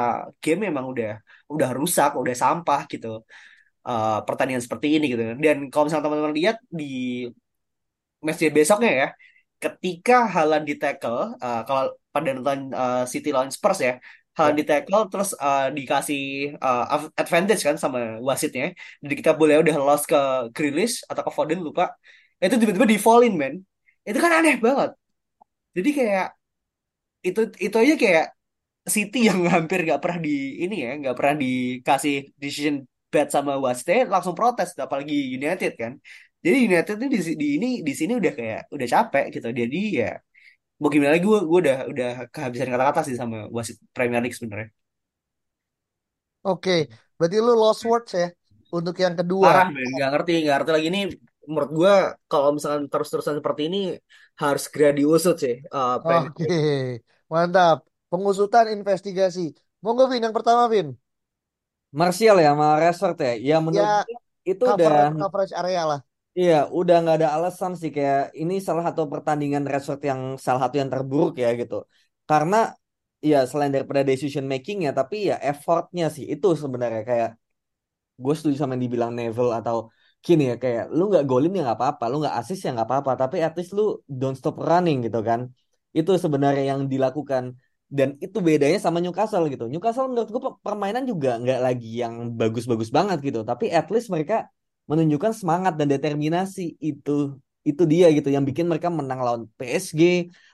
game 0.43 0.61
memang 0.69 0.85
udah 0.93 1.11
udah 1.53 1.69
rusak 1.79 2.11
udah 2.23 2.35
sampah 2.43 2.81
gitu 2.93 3.09
uh, 3.89 4.23
pertandingan 4.27 4.63
seperti 4.67 4.87
ini 4.97 5.05
gitu 5.13 5.23
dan 5.45 5.57
kalau 5.71 5.85
misalnya 5.87 6.05
teman-teman 6.07 6.35
lihat 6.41 6.57
di 6.71 6.85
match 8.25 8.43
besoknya 8.55 8.91
ya 9.01 9.07
ketika 9.63 10.27
Haaland 10.33 10.65
di 10.67 10.75
tackle 10.79 11.35
uh, 11.39 11.63
kalau 11.67 11.83
pada 12.15 12.29
nonton 12.35 12.59
uh, 12.75 13.05
City 13.07 13.31
lawan 13.35 13.51
Spurs 13.51 13.79
ya 13.83 13.99
Haaland 14.35 14.59
di 14.59 14.65
tackle 14.67 15.07
terus 15.11 15.31
uh, 15.39 15.71
dikasih 15.71 16.23
uh, 16.59 17.11
advantage 17.19 17.63
kan 17.67 17.77
sama 17.79 18.23
wasitnya 18.23 18.75
jadi 19.03 19.15
kita 19.21 19.31
boleh 19.35 19.63
udah 19.63 19.77
lost 19.83 20.07
ke 20.11 20.21
Grealish 20.55 21.03
atau 21.11 21.23
ke 21.27 21.31
Foden 21.35 21.61
lupa 21.63 21.95
itu 22.43 22.55
tiba-tiba 22.59 22.87
di 22.87 22.99
fall 22.99 23.23
in 23.27 23.35
man 23.39 23.55
itu 24.03 24.19
kan 24.19 24.33
aneh 24.43 24.59
banget 24.59 24.91
jadi 25.77 25.91
kayak 25.99 26.27
itu 27.29 27.41
itu 27.67 27.77
aja 27.83 27.95
kayak 28.03 28.25
City 28.97 29.19
yang 29.31 29.41
hampir 29.55 29.79
nggak 29.87 30.01
pernah 30.03 30.19
di 30.27 30.31
ini 30.65 30.75
ya 30.87 30.91
nggak 31.01 31.15
pernah 31.19 31.35
dikasih 31.45 32.15
decision 32.43 32.75
bad 33.13 33.29
sama 33.35 33.53
wasitnya 33.67 33.99
langsung 34.15 34.35
protes 34.39 34.69
apalagi 34.87 35.15
United 35.39 35.73
kan. 35.83 35.93
Jadi 36.45 36.57
United 36.69 36.95
ini 36.99 37.09
di, 37.15 37.19
di 37.43 37.47
ini 37.57 37.69
di 37.89 37.93
sini 38.01 38.13
udah 38.21 38.33
kayak 38.39 38.61
udah 38.75 38.89
capek 38.95 39.25
gitu. 39.35 39.49
Jadi 39.61 39.79
ya 40.01 40.09
mau 40.81 40.89
gimana 40.95 41.13
lagi 41.15 41.25
gue 41.31 41.41
gue 41.51 41.59
udah 41.65 41.77
udah 41.93 42.09
kehabisan 42.35 42.69
kata-kata 42.75 43.01
sih 43.09 43.17
sama 43.23 43.37
wasit 43.57 43.77
Premier 43.95 44.21
League 44.25 44.37
sebenarnya. 44.39 44.69
Oke 46.49 46.73
berarti 47.17 47.37
lu 47.47 47.53
lost 47.63 47.83
words 47.91 48.11
ya 48.19 48.27
untuk 48.77 48.97
yang 49.05 49.15
kedua. 49.21 49.55
Parah 49.55 49.67
men. 49.75 49.87
Nggak 49.97 50.09
ngerti 50.13 50.33
nggak 50.45 50.55
ngerti 50.57 50.71
lagi. 50.75 50.87
Ini 50.93 51.01
menurut 51.49 51.71
gue 51.75 51.95
kalau 52.31 52.55
misalkan 52.55 52.87
terus-terusan 52.87 53.39
seperti 53.39 53.63
ini 53.71 53.81
harus 54.39 54.63
segera 54.67 54.91
diusut 54.95 55.37
sih 55.39 55.61
uh, 55.71 55.99
oke 56.03 57.03
mantap. 57.33 57.89
Pengusutan 58.13 58.69
investigasi. 58.77 59.57
Monggo 59.81 60.05
Vin 60.05 60.21
yang 60.21 60.37
pertama 60.37 60.69
Vin. 60.69 60.93
Martial 61.97 62.37
ya 62.45 62.53
sama 62.53 62.77
Rashford 62.77 63.17
ya? 63.25 63.33
Ya 63.41 63.57
menurut 63.57 63.89
ya, 63.89 64.21
itu 64.45 64.65
cover, 64.69 64.85
udah 64.85 65.17
coverage 65.17 65.57
area 65.57 65.83
lah. 65.89 66.01
Iya, 66.37 66.69
udah 66.69 66.97
nggak 67.01 67.17
ada 67.25 67.29
alasan 67.41 67.73
sih 67.73 67.89
kayak 67.89 68.37
ini 68.37 68.61
salah 68.61 68.85
satu 68.85 69.09
pertandingan 69.09 69.65
resort 69.65 70.05
yang 70.05 70.37
salah 70.37 70.69
satu 70.69 70.77
yang 70.77 70.93
terburuk 70.93 71.41
ya 71.41 71.57
gitu. 71.57 71.89
Karena 72.29 72.77
ya 73.25 73.49
selain 73.49 73.73
daripada 73.73 74.05
decision 74.05 74.45
making 74.45 74.85
ya, 74.85 74.93
tapi 74.93 75.33
ya 75.33 75.41
effortnya 75.41 76.13
sih 76.13 76.29
itu 76.29 76.53
sebenarnya. 76.53 77.09
Kayak 77.09 77.31
gue 78.21 78.35
setuju 78.37 78.61
sama 78.61 78.77
yang 78.77 78.85
dibilang 78.93 79.13
Neville 79.17 79.57
atau 79.57 79.89
kini 80.25 80.43
ya 80.51 80.55
kayak 80.63 80.85
lu 80.97 81.03
nggak 81.11 81.25
golin 81.31 81.51
ya 81.57 81.61
nggak 81.67 81.79
apa-apa, 81.79 82.05
lu 82.11 82.17
nggak 82.23 82.37
assist 82.41 82.61
ya 82.65 82.71
nggak 82.75 82.89
apa-apa, 82.89 83.13
tapi 83.23 83.37
at 83.47 83.53
least 83.59 83.73
lu 83.79 83.83
don't 84.07 84.39
stop 84.41 84.57
running 84.69 84.97
gitu 85.07 85.19
kan. 85.29 85.41
Itu 85.99 86.11
sebenarnya 86.25 86.65
yang 86.73 86.81
dilakukan 86.93 87.45
dan 87.93 88.09
itu 88.25 88.39
bedanya 88.47 88.79
sama 88.81 88.99
Newcastle 89.05 89.45
gitu. 89.53 89.65
Newcastle 89.73 90.07
menurut 90.11 90.29
gue 90.33 90.43
permainan 90.67 91.05
juga 91.11 91.37
nggak 91.43 91.61
lagi 91.67 91.89
yang 92.03 92.15
bagus-bagus 92.41 92.89
banget 92.97 93.19
gitu, 93.27 93.39
tapi 93.51 93.65
at 93.79 93.87
least 93.93 94.09
mereka 94.15 94.35
menunjukkan 94.91 95.33
semangat 95.41 95.73
dan 95.79 95.89
determinasi 95.95 96.63
itu 96.81 97.39
itu 97.63 97.83
dia 97.87 98.11
gitu 98.11 98.29
yang 98.35 98.43
bikin 98.43 98.67
mereka 98.67 98.91
menang 98.91 99.21
lawan 99.23 99.43
PSG, 99.59 100.03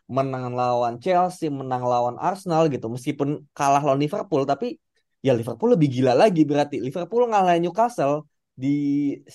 menang 0.09 0.53
lawan 0.53 0.95
Chelsea, 1.01 1.49
menang 1.49 1.83
lawan 1.85 2.17
Arsenal 2.21 2.69
gitu. 2.69 2.87
Meskipun 2.93 3.29
kalah 3.57 3.81
lawan 3.81 4.01
Liverpool 4.01 4.45
tapi 4.45 4.77
ya 5.25 5.33
Liverpool 5.33 5.73
lebih 5.75 5.89
gila 5.89 6.13
lagi 6.13 6.45
berarti. 6.45 6.77
Liverpool 6.85 7.29
ngalahin 7.29 7.65
Newcastle 7.65 8.29
di 8.63 8.69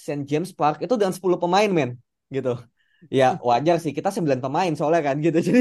St 0.06 0.22
James 0.30 0.51
Park 0.60 0.75
itu 0.84 0.94
dengan 1.00 1.13
10 1.18 1.38
pemain 1.44 1.70
men 1.77 1.89
gitu. 2.36 2.50
Ya 3.12 3.25
wajar 3.50 3.75
sih 3.84 3.92
kita 3.98 4.10
9 4.15 4.39
pemain 4.44 4.72
soalnya 4.77 5.01
kan 5.08 5.15
gitu. 5.25 5.38
Jadi 5.48 5.60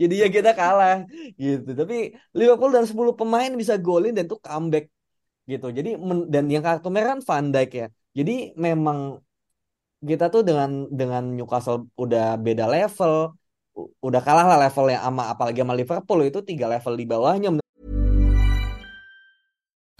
Jadi 0.00 0.14
ya 0.22 0.28
kita 0.36 0.50
kalah 0.58 0.96
gitu. 1.42 1.70
Tapi 1.80 1.94
Liverpool 2.38 2.70
dan 2.76 2.84
10 2.90 3.12
pemain 3.20 3.50
bisa 3.60 3.74
golin 3.86 4.12
dan 4.16 4.24
tuh 4.32 4.40
comeback 4.46 4.84
gitu. 5.50 5.66
Jadi 5.78 5.90
dan 6.32 6.44
yang 6.52 6.64
kartu 6.66 6.88
merah 6.94 7.08
kan 7.16 7.20
Van 7.28 7.46
Dijk 7.54 7.70
ya. 7.80 7.86
Jadi 8.18 8.32
memang 8.64 8.98
kita 10.08 10.24
tuh 10.34 10.42
dengan 10.48 10.70
dengan 11.00 11.24
Newcastle 11.36 11.88
udah 12.02 12.36
beda 12.46 12.64
level, 12.74 13.14
udah 14.06 14.20
kalah 14.26 14.44
lah 14.50 14.58
levelnya 14.64 14.98
sama 15.04 15.22
apalagi 15.32 15.58
sama 15.62 15.74
Liverpool 15.80 16.20
itu 16.28 16.38
tiga 16.48 16.66
level 16.72 16.94
di 17.00 17.04
bawahnya. 17.12 17.48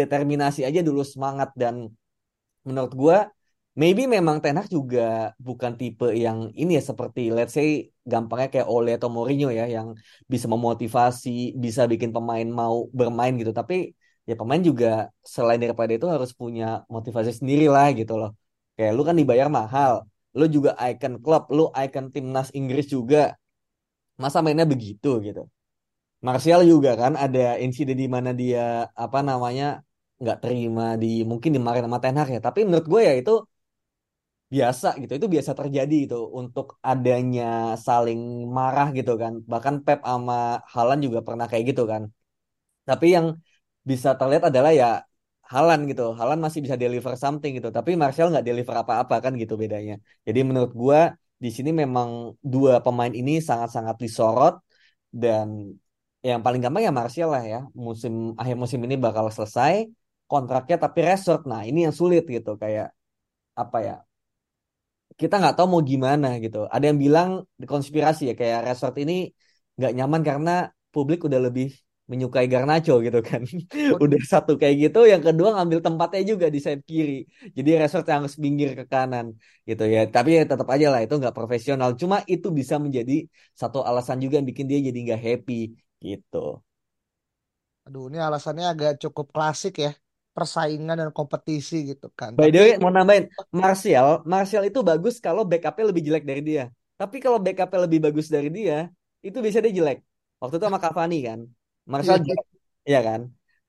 determinasi 0.00 0.60
aja 0.68 0.80
dulu 0.88 1.02
semangat 1.12 1.50
dan 1.62 1.74
menurut 2.66 2.92
gue 3.02 3.16
maybe 3.80 4.02
memang 4.06 4.36
Ten 4.42 4.56
Hag 4.58 4.68
juga 4.70 5.34
bukan 5.38 5.72
tipe 5.80 6.06
yang 6.24 6.38
ini 6.54 6.78
ya 6.78 6.82
seperti 6.90 7.20
let's 7.34 7.54
say 7.56 7.90
gampangnya 8.06 8.48
kayak 8.52 8.68
Ole 8.70 8.90
atau 8.98 9.10
Mourinho 9.10 9.48
ya 9.50 9.64
yang 9.76 9.88
bisa 10.32 10.46
memotivasi, 10.54 11.58
bisa 11.64 11.82
bikin 11.92 12.10
pemain 12.16 12.46
mau 12.46 12.86
bermain 12.98 13.32
gitu. 13.40 13.50
Tapi 13.60 13.74
ya 14.28 14.34
pemain 14.40 14.62
juga 14.62 15.10
selain 15.34 15.60
daripada 15.64 15.90
itu 15.96 16.06
harus 16.14 16.30
punya 16.40 16.64
motivasi 16.94 17.30
sendiri 17.38 17.66
lah 17.74 17.86
gitu 17.98 18.14
loh. 18.20 18.30
Kayak 18.78 18.92
lu 18.96 19.02
kan 19.08 19.16
dibayar 19.20 19.48
mahal, 19.58 19.92
lu 20.38 20.44
juga 20.50 20.70
icon 20.88 21.14
klub, 21.22 21.42
lu 21.56 21.62
icon 21.74 22.06
timnas 22.14 22.48
Inggris 22.58 22.86
juga. 22.90 23.34
Masa 24.22 24.38
mainnya 24.44 24.66
begitu 24.72 25.18
gitu. 25.26 25.50
Martial 26.26 26.60
juga 26.72 26.90
kan 27.02 27.12
ada 27.24 27.40
insiden 27.64 27.96
di 28.02 28.06
mana 28.16 28.30
dia 28.40 28.60
apa 29.04 29.18
namanya 29.28 29.64
nggak 30.20 30.38
terima 30.42 30.82
di 31.02 31.06
mungkin 31.30 31.50
dimarahin 31.56 31.86
sama 31.86 31.98
Ten 32.02 32.16
Hag 32.18 32.28
ya. 32.34 32.40
Tapi 32.46 32.58
menurut 32.66 32.86
gue 32.92 33.00
ya 33.08 33.12
itu 33.20 33.32
biasa 34.54 34.86
gitu. 35.02 35.12
Itu 35.18 35.28
biasa 35.34 35.52
terjadi 35.60 35.94
itu 36.04 36.16
untuk 36.40 36.66
adanya 36.90 37.42
saling 37.86 38.20
marah 38.56 38.86
gitu 38.98 39.12
kan. 39.22 39.32
Bahkan 39.52 39.74
Pep 39.84 39.98
sama 40.10 40.34
Haaland 40.72 41.00
juga 41.06 41.20
pernah 41.26 41.46
kayak 41.50 41.64
gitu 41.70 41.82
kan. 41.92 42.02
Tapi 42.88 43.06
yang 43.16 43.26
bisa 43.90 44.08
terlihat 44.18 44.44
adalah 44.50 44.72
ya 44.80 44.86
Haaland 45.52 45.82
gitu. 45.90 46.02
Haaland 46.18 46.40
masih 46.46 46.60
bisa 46.64 46.76
deliver 46.84 47.14
something 47.24 47.52
gitu. 47.58 47.68
Tapi 47.78 47.90
Martial 48.02 48.26
nggak 48.32 48.46
deliver 48.50 48.74
apa-apa 48.82 49.14
kan 49.24 49.32
gitu 49.42 49.54
bedanya. 49.62 49.94
Jadi 50.26 50.38
menurut 50.48 50.72
gue 50.82 51.00
di 51.44 51.50
sini 51.56 51.70
memang 51.82 52.08
dua 52.52 52.72
pemain 52.84 53.12
ini 53.20 53.32
sangat-sangat 53.48 53.96
disorot 54.04 54.54
dan 55.22 55.48
yang 56.28 56.40
paling 56.44 56.60
gampang 56.64 56.82
ya 56.86 56.92
Martial 57.00 57.28
lah 57.34 57.42
ya. 57.52 57.58
Musim 57.86 58.12
akhir 58.40 58.56
musim 58.62 58.80
ini 58.86 58.96
bakal 59.06 59.26
selesai 59.36 59.74
kontraknya 60.30 60.76
tapi 60.84 60.98
resort. 61.08 61.40
Nah, 61.50 61.60
ini 61.68 61.78
yang 61.86 61.94
sulit 62.00 62.22
gitu 62.36 62.50
kayak 62.62 62.86
apa 63.62 63.78
ya? 63.88 63.94
Kita 65.20 65.34
nggak 65.40 65.54
tahu 65.56 65.66
mau 65.72 65.82
gimana 65.92 66.26
gitu. 66.44 66.58
Ada 66.74 66.84
yang 66.90 66.98
bilang 67.04 67.28
konspirasi 67.72 68.22
ya 68.30 68.34
kayak 68.40 68.58
resort 68.66 68.94
ini 69.02 69.12
nggak 69.78 69.92
nyaman 69.96 70.22
karena 70.28 70.50
publik 70.94 71.18
udah 71.28 71.40
lebih 71.46 71.66
menyukai 72.10 72.46
Garnacho 72.52 72.92
gitu 73.06 73.18
kan. 73.28 73.42
udah 74.04 74.20
satu 74.32 74.52
kayak 74.60 74.76
gitu, 74.82 74.98
yang 75.12 75.22
kedua 75.26 75.48
ngambil 75.56 75.78
tempatnya 75.86 76.20
juga 76.30 76.46
di 76.54 76.58
sayap 76.64 76.80
kiri. 76.90 77.14
Jadi 77.56 77.68
resort 77.80 78.04
yang 78.10 78.18
harus 78.26 78.36
pinggir 78.44 78.68
ke 78.78 78.84
kanan 78.92 79.26
gitu 79.68 79.82
ya. 79.94 80.00
Tapi 80.14 80.28
ya 80.38 80.42
tetap 80.50 80.68
aja 80.74 80.86
lah 80.92 81.00
itu 81.04 81.14
nggak 81.20 81.34
profesional. 81.38 81.88
Cuma 82.00 82.16
itu 82.32 82.48
bisa 82.58 82.74
menjadi 82.84 83.12
satu 83.60 83.78
alasan 83.88 84.18
juga 84.22 84.34
yang 84.38 84.48
bikin 84.50 84.66
dia 84.70 84.78
jadi 84.88 84.98
nggak 85.06 85.20
happy 85.26 85.54
gitu. 86.04 86.60
Aduh, 87.88 88.08
ini 88.08 88.18
alasannya 88.20 88.64
agak 88.64 88.92
cukup 89.00 89.32
klasik 89.32 89.80
ya. 89.80 89.92
Persaingan 90.34 90.98
dan 90.98 91.10
kompetisi 91.14 91.94
gitu 91.94 92.10
kan. 92.10 92.34
By 92.34 92.50
the 92.50 92.58
Tapi 92.58 92.70
way, 92.74 92.82
mau 92.82 92.90
nambahin, 92.90 93.30
Martial, 93.54 94.26
Martial 94.26 94.66
itu 94.66 94.82
bagus 94.82 95.22
kalau 95.22 95.46
backupnya 95.46 95.84
lebih 95.94 96.02
jelek 96.10 96.24
dari 96.26 96.42
dia. 96.42 96.64
Tapi 96.98 97.22
kalau 97.22 97.38
backupnya 97.38 97.80
lebih 97.86 98.00
bagus 98.02 98.26
dari 98.26 98.50
dia, 98.50 98.90
itu 99.22 99.38
bisa 99.38 99.62
dia 99.62 99.70
jelek. 99.70 100.02
Waktu 100.42 100.58
itu 100.58 100.66
sama 100.66 100.82
Cavani 100.82 101.18
kan, 101.22 101.40
Martial 101.86 102.18
iya, 102.18 102.24
jelek, 102.26 102.46
ya 102.82 103.00
kan. 103.06 103.20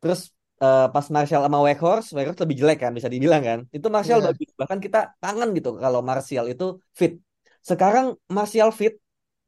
Terus 0.02 0.34
eh, 0.58 0.88
pas 0.90 1.06
Martial 1.14 1.42
sama 1.46 1.60
Weghorst, 1.62 2.08
Weghorst 2.18 2.40
lebih 2.42 2.56
jelek 2.66 2.78
kan, 2.82 2.92
bisa 2.98 3.14
dibilang 3.14 3.46
kan. 3.46 3.60
Itu 3.70 3.88
Martial 3.94 4.26
iya. 4.26 4.34
bagus, 4.34 4.50
bahkan 4.58 4.80
kita 4.82 5.14
kangen 5.22 5.54
gitu 5.54 5.78
kalau 5.78 6.02
Martial 6.02 6.50
itu 6.50 6.82
fit. 6.98 7.22
Sekarang 7.62 8.18
Martial 8.26 8.74
fit 8.74 9.05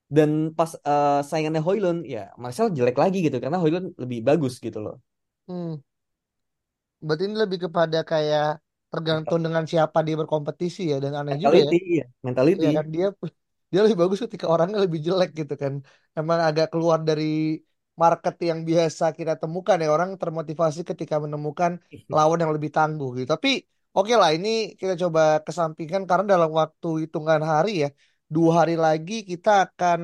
dan 0.08 0.56
pas 0.56 0.72
eh, 0.72 1.20
saingannya 1.28 1.60
Højlund, 1.60 2.08
ya 2.08 2.32
Martial 2.40 2.72
jelek 2.72 2.96
lagi 2.96 3.20
gitu 3.28 3.38
karena 3.44 3.60
Højlund 3.60 3.96
lebih 4.00 4.20
bagus 4.24 4.60
gitu 4.64 4.80
loh. 4.80 4.96
Hmm. 5.48 5.84
Berarti 7.04 7.24
ini 7.28 7.36
lebih 7.38 7.70
kepada 7.70 8.02
kayak 8.02 8.64
tergantung 8.88 9.44
dengan 9.44 9.68
siapa 9.68 10.00
dia 10.02 10.16
berkompetisi 10.16 10.96
ya 10.96 10.98
dan 11.04 11.14
aneh 11.20 11.36
juga 11.38 11.60
ya. 11.60 12.06
Mentality, 12.24 12.64
ya, 12.66 12.72
kan 12.80 12.88
dia 12.88 13.08
dia 13.68 13.80
lebih 13.84 14.00
bagus 14.00 14.20
ketika 14.24 14.48
orangnya 14.48 14.80
lebih 14.80 15.00
jelek 15.04 15.30
gitu 15.36 15.54
kan. 15.60 15.74
Emang 16.16 16.40
agak 16.40 16.72
keluar 16.72 17.04
dari 17.04 17.60
market 17.98 18.36
yang 18.50 18.60
biasa 18.64 19.12
kita 19.12 19.34
temukan 19.42 19.76
ya 19.84 19.90
orang 19.92 20.16
termotivasi 20.22 20.86
ketika 20.88 21.20
menemukan 21.20 21.82
lawan 22.16 22.40
yang 22.40 22.52
lebih 22.56 22.72
tangguh 22.72 23.12
gitu. 23.20 23.28
Tapi 23.28 23.50
oke 23.92 24.14
lah 24.16 24.32
ini 24.32 24.50
kita 24.80 24.94
coba 25.04 25.44
kesampingkan 25.44 26.08
karena 26.10 26.40
dalam 26.40 26.52
waktu 26.56 26.88
hitungan 27.06 27.42
hari 27.44 27.72
ya 27.84 27.90
dua 28.36 28.50
hari 28.60 28.76
lagi 28.86 29.14
kita 29.30 29.50
akan 29.66 30.00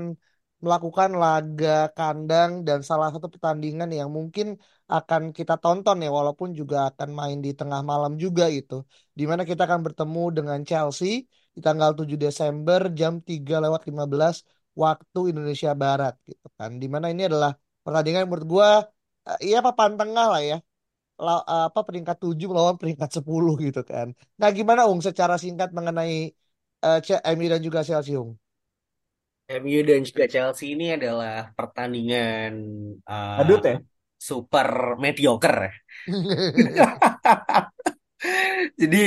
melakukan 0.64 1.10
laga 1.24 1.92
kandang 1.98 2.52
dan 2.68 2.80
salah 2.90 3.10
satu 3.14 3.28
pertandingan 3.34 3.90
yang 4.00 4.08
mungkin 4.18 4.48
akan 4.98 5.22
kita 5.38 5.54
tonton 5.64 5.98
ya 6.06 6.10
walaupun 6.20 6.50
juga 6.60 6.76
akan 6.90 7.10
main 7.20 7.38
di 7.46 7.52
tengah 7.60 7.82
malam 7.92 8.16
juga 8.24 8.46
itu. 8.48 8.76
Di 9.18 9.24
mana 9.30 9.44
kita 9.50 9.62
akan 9.68 9.82
bertemu 9.86 10.24
dengan 10.38 10.60
Chelsea 10.70 11.28
di 11.56 11.60
tanggal 11.66 11.92
7 12.00 12.16
Desember 12.26 12.80
jam 13.00 13.14
3 13.30 13.60
lewat 13.64 13.82
15 13.90 14.36
waktu 14.84 15.20
Indonesia 15.36 15.72
Barat 15.84 16.14
gitu 16.30 16.48
kan. 16.58 16.72
Di 16.82 16.88
mana 16.94 17.06
ini 17.14 17.22
adalah 17.30 17.52
pertandingan 17.84 18.24
menurut 18.32 18.48
gua 18.54 18.70
iya 19.44 19.58
papan 19.66 19.92
tengah 20.00 20.26
lah 20.32 20.42
ya. 20.52 20.56
Apa 21.68 21.80
peringkat 21.88 22.18
7 22.24 22.48
melawan 22.52 22.76
peringkat 22.82 23.10
10 23.22 23.54
gitu 23.66 23.82
kan. 23.92 24.08
Nah, 24.40 24.50
gimana 24.58 24.82
Ung 24.92 25.00
secara 25.08 25.36
singkat 25.44 25.70
mengenai 25.78 26.34
eh, 26.88 27.00
C- 27.06 27.22
MU 27.36 27.48
dan 27.54 27.62
juga 27.68 27.82
Chelsea 27.88 28.16
Ung? 28.22 28.32
MU 29.62 29.80
dan 29.88 30.02
juga 30.10 30.24
Chelsea 30.34 30.68
ini 30.74 30.86
adalah 30.98 31.52
pertandingan 31.58 32.52
uh, 33.10 33.42
Adut 33.42 33.64
ya? 33.66 33.84
super 34.30 34.70
mediocre. 35.04 35.60
Jadi 38.82 38.98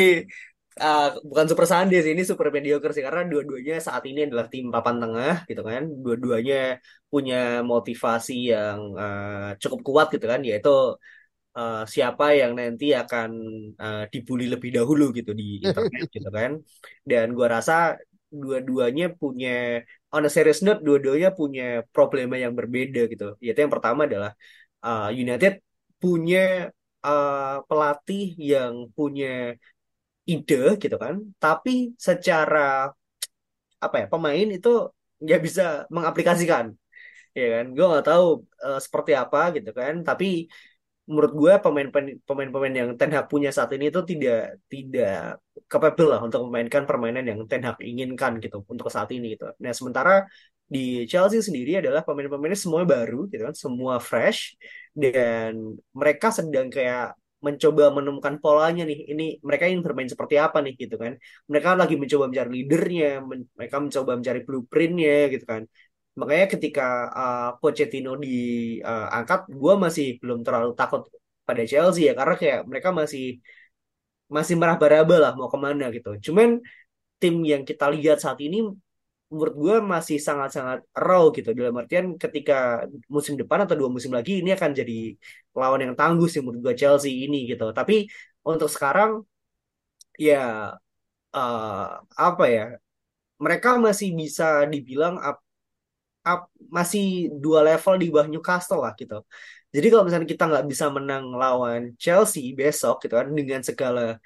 uh, 0.83 1.07
bukan 1.29 1.47
super 1.51 1.67
Sunday 1.73 1.99
sih, 2.05 2.13
ini 2.17 2.23
super 2.31 2.49
mediocre 2.57 2.91
sih 2.95 3.05
karena 3.07 3.23
dua-duanya 3.31 3.75
saat 3.87 4.03
ini 4.11 4.21
adalah 4.29 4.47
tim 4.53 4.65
papan 4.75 4.97
tengah 5.03 5.35
gitu 5.49 5.63
kan. 5.71 5.83
Dua-duanya 6.05 6.57
punya 7.13 7.37
motivasi 7.73 8.33
yang 8.53 8.79
uh, 9.03 9.57
cukup 9.63 9.81
kuat 9.89 10.07
gitu 10.15 10.27
kan, 10.33 10.41
yaitu 10.49 10.71
uh, 11.59 11.83
siapa 11.95 12.25
yang 12.41 12.53
nanti 12.61 12.85
akan 13.03 13.31
uh, 13.85 14.05
dibully 14.13 14.47
lebih 14.55 14.71
dahulu 14.77 15.05
gitu 15.19 15.33
di 15.41 15.59
internet 15.65 16.07
gitu 16.15 16.29
kan. 16.39 16.51
Dan 17.11 17.27
gua 17.37 17.49
rasa 17.57 17.97
dua-duanya 18.41 19.05
punya 19.21 19.81
on 20.15 20.27
a 20.29 20.31
serious 20.31 20.61
note, 20.67 20.81
dua-duanya 20.87 21.29
punya 21.41 21.63
problema 21.95 22.35
yang 22.45 22.53
berbeda 22.59 23.01
gitu. 23.13 23.25
Yaitu 23.45 23.61
yang 23.65 23.75
pertama 23.75 24.01
adalah 24.09 24.33
uh, 24.87 25.09
United 25.13 25.53
punya 26.03 26.69
uh, 27.07 27.65
pelatih 27.69 28.25
yang 28.37 28.73
punya 28.97 29.57
ide 30.27 30.55
gitu 30.83 30.97
kan, 31.05 31.15
tapi 31.43 31.95
secara 32.07 32.91
apa 33.85 33.95
ya 34.01 34.07
pemain 34.13 34.49
itu 34.57 34.69
nggak 35.23 35.41
bisa 35.47 35.63
mengaplikasikan, 35.95 36.67
ya 37.39 37.47
kan? 37.55 37.65
Gue 37.77 37.87
nggak 37.91 38.07
tahu 38.11 38.27
uh, 38.67 38.81
seperti 38.85 39.13
apa 39.23 39.39
gitu 39.57 39.71
kan, 39.71 39.95
tapi 40.09 40.51
menurut 41.07 41.33
gue 41.41 41.53
pemain 41.65 41.89
pemain-pemain 42.29 42.75
yang 42.81 42.91
Ten 42.99 43.11
Hag 43.15 43.27
punya 43.33 43.51
saat 43.55 43.71
ini 43.75 43.85
itu 43.95 44.01
tidak 44.11 44.59
tidak 44.73 45.39
capable 45.71 46.09
lah 46.13 46.21
untuk 46.27 46.41
memainkan 46.51 46.83
permainan 46.91 47.25
yang 47.31 47.39
Ten 47.51 47.63
Hag 47.67 47.79
inginkan 47.91 48.33
gitu 48.43 48.67
untuk 48.67 48.87
saat 48.91 49.09
ini 49.15 49.39
gitu. 49.39 49.45
Nah 49.63 49.73
sementara 49.79 50.27
di 50.67 51.07
Chelsea 51.11 51.39
sendiri 51.39 51.79
adalah 51.79 52.03
pemain-pemainnya 52.03 52.59
semua 52.59 52.83
baru 52.83 53.31
gitu 53.31 53.43
kan, 53.47 53.55
semua 53.55 53.95
fresh 54.03 54.59
dan 54.91 55.79
mereka 55.95 56.35
sedang 56.35 56.67
kayak 56.75 57.15
mencoba 57.47 57.95
menemukan 57.95 58.35
polanya 58.43 58.83
nih. 58.89 58.99
Ini 59.13 59.25
mereka 59.47 59.65
ingin 59.71 59.83
bermain 59.87 60.11
seperti 60.11 60.35
apa 60.43 60.59
nih 60.65 60.75
gitu 60.83 60.95
kan. 60.99 61.13
Mereka 61.51 61.69
lagi 61.81 61.95
mencoba 62.01 62.25
mencari 62.31 62.51
leadernya, 62.57 63.09
mereka 63.59 63.77
mencoba 63.85 64.13
mencari 64.19 64.41
blueprintnya 64.47 65.15
gitu 65.33 65.45
kan. 65.47 65.63
Makanya 66.21 66.47
ketika 66.55 66.83
uh, 67.21 67.49
Pochettino 67.61 68.11
diangkat, 68.25 69.41
gue 69.53 69.75
masih 69.85 70.07
belum 70.21 70.39
terlalu 70.47 70.71
takut 70.81 71.01
pada 71.49 71.63
Chelsea 71.71 72.09
ya, 72.09 72.13
karena 72.19 72.35
kayak 72.41 72.61
mereka 72.71 72.89
masih 73.01 73.39
masih 74.37 74.55
meraba-raba 74.61 75.17
lah 75.23 75.33
mau 75.39 75.49
ke 75.53 75.59
mana 75.67 75.85
gitu. 75.97 76.11
Cuman 76.27 76.49
tim 77.21 77.35
yang 77.53 77.63
kita 77.69 77.85
lihat 77.95 78.19
saat 78.25 78.39
ini 78.47 78.57
menurut 79.31 79.55
gue 79.63 79.77
masih 79.93 80.19
sangat-sangat 80.27 80.79
raw 81.07 81.25
gitu. 81.37 81.49
Dalam 81.55 81.75
artian 81.83 82.07
ketika 82.19 82.87
musim 83.15 83.35
depan 83.41 83.59
atau 83.65 83.75
dua 83.81 83.91
musim 83.97 84.11
lagi 84.15 84.43
ini 84.43 84.51
akan 84.57 84.71
jadi 84.81 85.15
lawan 85.55 85.81
yang 85.85 85.95
tangguh 86.01 86.27
sih 86.33 86.41
menurut 86.43 86.61
gue 86.67 86.75
Chelsea 86.81 87.13
ini 87.27 87.37
gitu. 87.51 87.71
Tapi 87.79 88.07
untuk 88.47 88.69
sekarang 88.75 89.11
ya 90.19 90.75
uh, 91.37 91.87
apa 92.19 92.45
ya? 92.51 92.65
Mereka 93.37 93.77
masih 93.87 94.17
bisa 94.17 94.65
dibilang 94.73 95.21
up, 95.21 95.37
up, 96.27 96.51
masih 96.77 97.31
dua 97.39 97.63
level 97.63 97.95
di 98.03 98.07
bawah 98.11 98.27
Newcastle 98.27 98.83
lah 98.83 98.93
gitu. 98.99 99.23
Jadi 99.71 99.87
kalau 99.93 100.05
misalnya 100.07 100.29
kita 100.29 100.45
nggak 100.51 100.67
bisa 100.67 100.87
menang 100.91 101.25
lawan 101.37 101.95
Chelsea 102.03 102.51
besok 102.59 103.07
gitu 103.07 103.15
kan 103.15 103.29
dengan 103.31 103.63
segala 103.63 104.19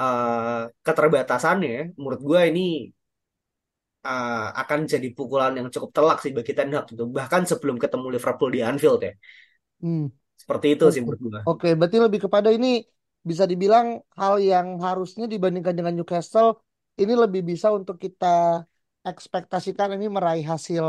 uh, 0.00 0.66
keterbatasannya, 0.82 1.94
menurut 1.94 2.20
gue 2.20 2.40
ini 2.50 2.66
uh, 4.02 4.48
akan 4.62 4.78
jadi 4.86 5.08
pukulan 5.14 5.52
yang 5.58 5.68
cukup 5.70 5.90
telak 5.94 6.18
sih 6.24 6.32
bagi 6.34 6.52
Ten 6.56 6.74
Hag 6.74 6.86
gitu. 6.90 7.06
Bahkan 7.06 7.42
sebelum 7.50 7.76
ketemu 7.78 8.06
Liverpool 8.16 8.50
di 8.50 8.60
Anfield 8.62 9.00
ya. 9.02 9.12
Hmm. 9.82 10.10
Seperti 10.36 10.66
itu 10.76 10.84
sih 10.92 11.00
menurut 11.02 11.20
gue. 11.20 11.40
Oke, 11.48 11.68
berarti 11.78 11.98
lebih 12.02 12.20
kepada 12.28 12.48
ini 12.52 12.84
bisa 13.26 13.42
dibilang 13.42 14.00
hal 14.14 14.38
yang 14.38 14.78
harusnya 14.78 15.26
dibandingkan 15.26 15.74
dengan 15.74 15.92
Newcastle 15.98 16.62
ini 16.96 17.12
lebih 17.12 17.42
bisa 17.44 17.68
untuk 17.74 18.00
kita 18.00 18.64
ekspektasikan 19.10 19.88
ini 19.96 20.06
meraih 20.16 20.44
hasil 20.52 20.84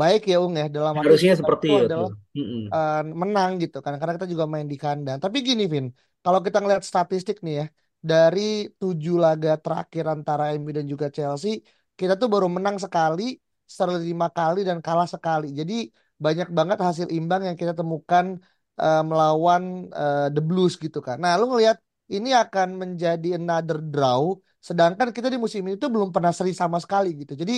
baik 0.00 0.20
ya 0.30 0.34
Ung 0.44 0.54
ya 0.60 0.64
dalam 0.76 0.96
arti 1.02 1.18
Harusnya 1.20 1.32
seperti 1.40 1.66
itu 1.68 1.74
adalah 1.84 2.10
Mm-mm. 2.36 2.62
eh, 2.74 2.94
menang 3.22 3.50
gitu 3.62 3.76
kan 3.84 3.92
karena 4.00 4.12
kita 4.18 4.28
juga 4.34 4.46
main 4.52 4.68
di 4.72 4.76
kandang. 4.84 5.18
Tapi 5.24 5.36
gini 5.48 5.62
Vin, 5.72 5.86
kalau 6.24 6.40
kita 6.46 6.58
ngeliat 6.62 6.84
statistik 6.90 7.36
nih 7.46 7.54
ya 7.60 7.64
dari 8.10 8.40
tujuh 8.80 9.14
laga 9.24 9.50
terakhir 9.64 10.04
antara 10.14 10.42
MU 10.56 10.70
dan 10.78 10.86
juga 10.92 11.06
Chelsea, 11.16 11.52
kita 11.98 12.12
tuh 12.20 12.28
baru 12.34 12.46
menang 12.56 12.76
sekali, 12.84 13.22
seri 13.76 13.94
lima 14.10 14.26
kali 14.38 14.60
dan 14.68 14.78
kalah 14.86 15.08
sekali. 15.14 15.46
Jadi 15.60 15.74
banyak 16.24 16.48
banget 16.58 16.78
hasil 16.88 17.06
imbang 17.18 17.42
yang 17.48 17.56
kita 17.60 17.72
temukan 17.80 18.26
eh, 18.82 19.00
melawan 19.08 19.62
eh, 20.00 20.26
The 20.34 20.40
Blues 20.48 20.74
gitu 20.84 20.98
kan. 21.06 21.16
Nah, 21.24 21.32
lu 21.40 21.44
ngelihat 21.52 21.78
ini 22.14 22.28
akan 22.42 22.68
menjadi 22.82 23.28
another 23.40 23.78
draw, 23.92 24.22
sedangkan 24.68 25.08
kita 25.16 25.28
di 25.34 25.38
musim 25.44 25.60
ini 25.68 25.76
tuh 25.82 25.90
belum 25.94 26.08
pernah 26.14 26.32
seri 26.38 26.52
sama 26.62 26.78
sekali 26.84 27.08
gitu. 27.20 27.32
Jadi 27.42 27.52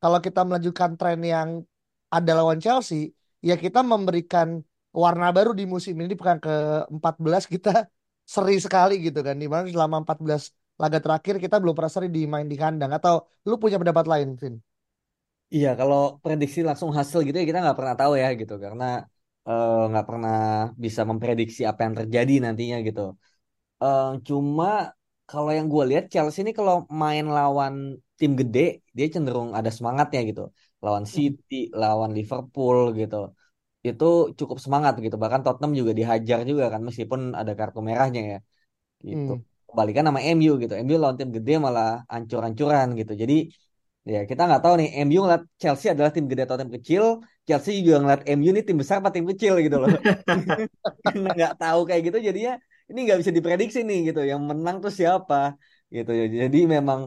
kalau 0.00 0.18
kita 0.26 0.40
melanjutkan 0.48 0.90
tren 0.98 1.20
yang 1.34 1.50
ada 2.16 2.30
lawan 2.38 2.58
Chelsea, 2.64 2.98
ya 3.48 3.54
kita 3.64 3.78
memberikan 3.92 4.48
warna 5.02 5.26
baru 5.36 5.50
di 5.58 5.64
musim 5.74 5.92
ini 5.98 6.08
di 6.12 6.16
pekan 6.20 6.38
ke-14 6.46 7.42
kita 7.54 7.70
seri 8.34 8.54
sekali 8.64 8.92
gitu 9.06 9.18
kan. 9.26 9.34
Di 9.42 9.46
mana 9.52 9.64
selama 9.74 9.96
14 10.04 10.42
laga 10.82 10.98
terakhir 11.04 11.34
kita 11.44 11.56
belum 11.62 11.74
pernah 11.76 11.92
seri 11.94 12.08
di 12.16 12.20
main 12.32 12.46
di 12.52 12.56
kandang. 12.62 12.90
Atau 12.98 13.14
lu 13.48 13.54
punya 13.62 13.76
pendapat 13.80 14.04
lain, 14.12 14.28
Vin? 14.40 14.54
Iya, 15.54 15.68
kalau 15.80 15.98
prediksi 16.22 16.58
langsung 16.68 16.90
hasil 16.98 17.18
gitu 17.26 17.36
ya 17.40 17.46
kita 17.50 17.60
nggak 17.64 17.78
pernah 17.78 17.96
tahu 18.00 18.12
ya 18.22 18.26
gitu 18.40 18.54
karena 18.64 18.84
eh, 19.48 19.70
nggak 19.90 20.04
pernah 20.08 20.32
bisa 20.84 21.00
memprediksi 21.10 21.60
apa 21.70 21.80
yang 21.86 21.94
terjadi 21.98 22.32
nantinya 22.44 22.76
gitu. 22.86 23.00
Eh, 23.82 24.04
cuma 24.28 24.66
kalau 25.30 25.50
yang 25.56 25.66
gue 25.72 25.84
lihat 25.90 26.04
Chelsea 26.12 26.40
ini 26.44 26.52
kalau 26.58 26.74
main 27.02 27.24
lawan 27.36 27.74
tim 28.18 28.32
gede 28.40 28.60
dia 28.96 29.06
cenderung 29.14 29.48
ada 29.58 29.70
semangatnya 29.76 30.20
gitu. 30.30 30.42
Lawan 30.84 31.04
City, 31.14 31.54
lawan 31.82 32.10
Liverpool 32.18 32.78
gitu. 33.00 33.16
Itu 33.88 34.04
cukup 34.38 34.58
semangat 34.64 34.92
gitu. 35.04 35.16
Bahkan 35.22 35.40
Tottenham 35.44 35.72
juga 35.80 35.92
dihajar 35.98 36.38
juga 36.50 36.64
kan 36.72 36.80
meskipun 36.88 37.20
ada 37.40 37.52
kartu 37.58 37.80
merahnya 37.88 38.20
ya 38.32 38.38
gitu. 39.08 39.32
Hmm. 39.38 39.46
Kebalikan 39.70 40.04
sama 40.08 40.20
MU 40.34 40.52
gitu. 40.62 40.72
MU 40.84 40.94
lawan 41.02 41.16
tim 41.20 41.30
gede 41.36 41.54
malah 41.66 42.02
ancur-ancuran 42.14 42.86
gitu. 43.00 43.12
Jadi 43.22 43.36
ya 44.12 44.20
kita 44.30 44.42
nggak 44.48 44.62
tahu 44.64 44.74
nih 44.80 44.88
MU 45.06 45.18
ngeliat 45.22 45.42
Chelsea 45.62 45.88
adalah 45.94 46.10
tim 46.10 46.26
gede 46.30 46.42
atau 46.46 46.58
tim 46.58 46.70
kecil. 46.76 47.04
Chelsea 47.46 47.78
juga 47.86 48.02
ngeliat 48.02 48.22
MU 48.36 48.48
ini 48.50 48.60
tim 48.66 48.76
besar 48.82 48.98
apa 48.98 49.14
tim 49.14 49.24
kecil 49.30 49.54
gitu 49.62 49.76
loh. 49.78 49.88
Nggak 51.38 51.52
tahu 51.62 51.80
kayak 51.88 52.02
gitu 52.10 52.18
jadinya 52.18 52.54
ini 52.90 52.98
nggak 53.04 53.18
bisa 53.20 53.32
diprediksi 53.38 53.78
nih 53.88 53.98
gitu. 54.08 54.20
Yang 54.30 54.40
menang 54.50 54.76
tuh 54.84 54.92
siapa 54.98 55.36
gitu. 55.94 56.10
Jadi 56.42 56.58
memang 56.74 57.00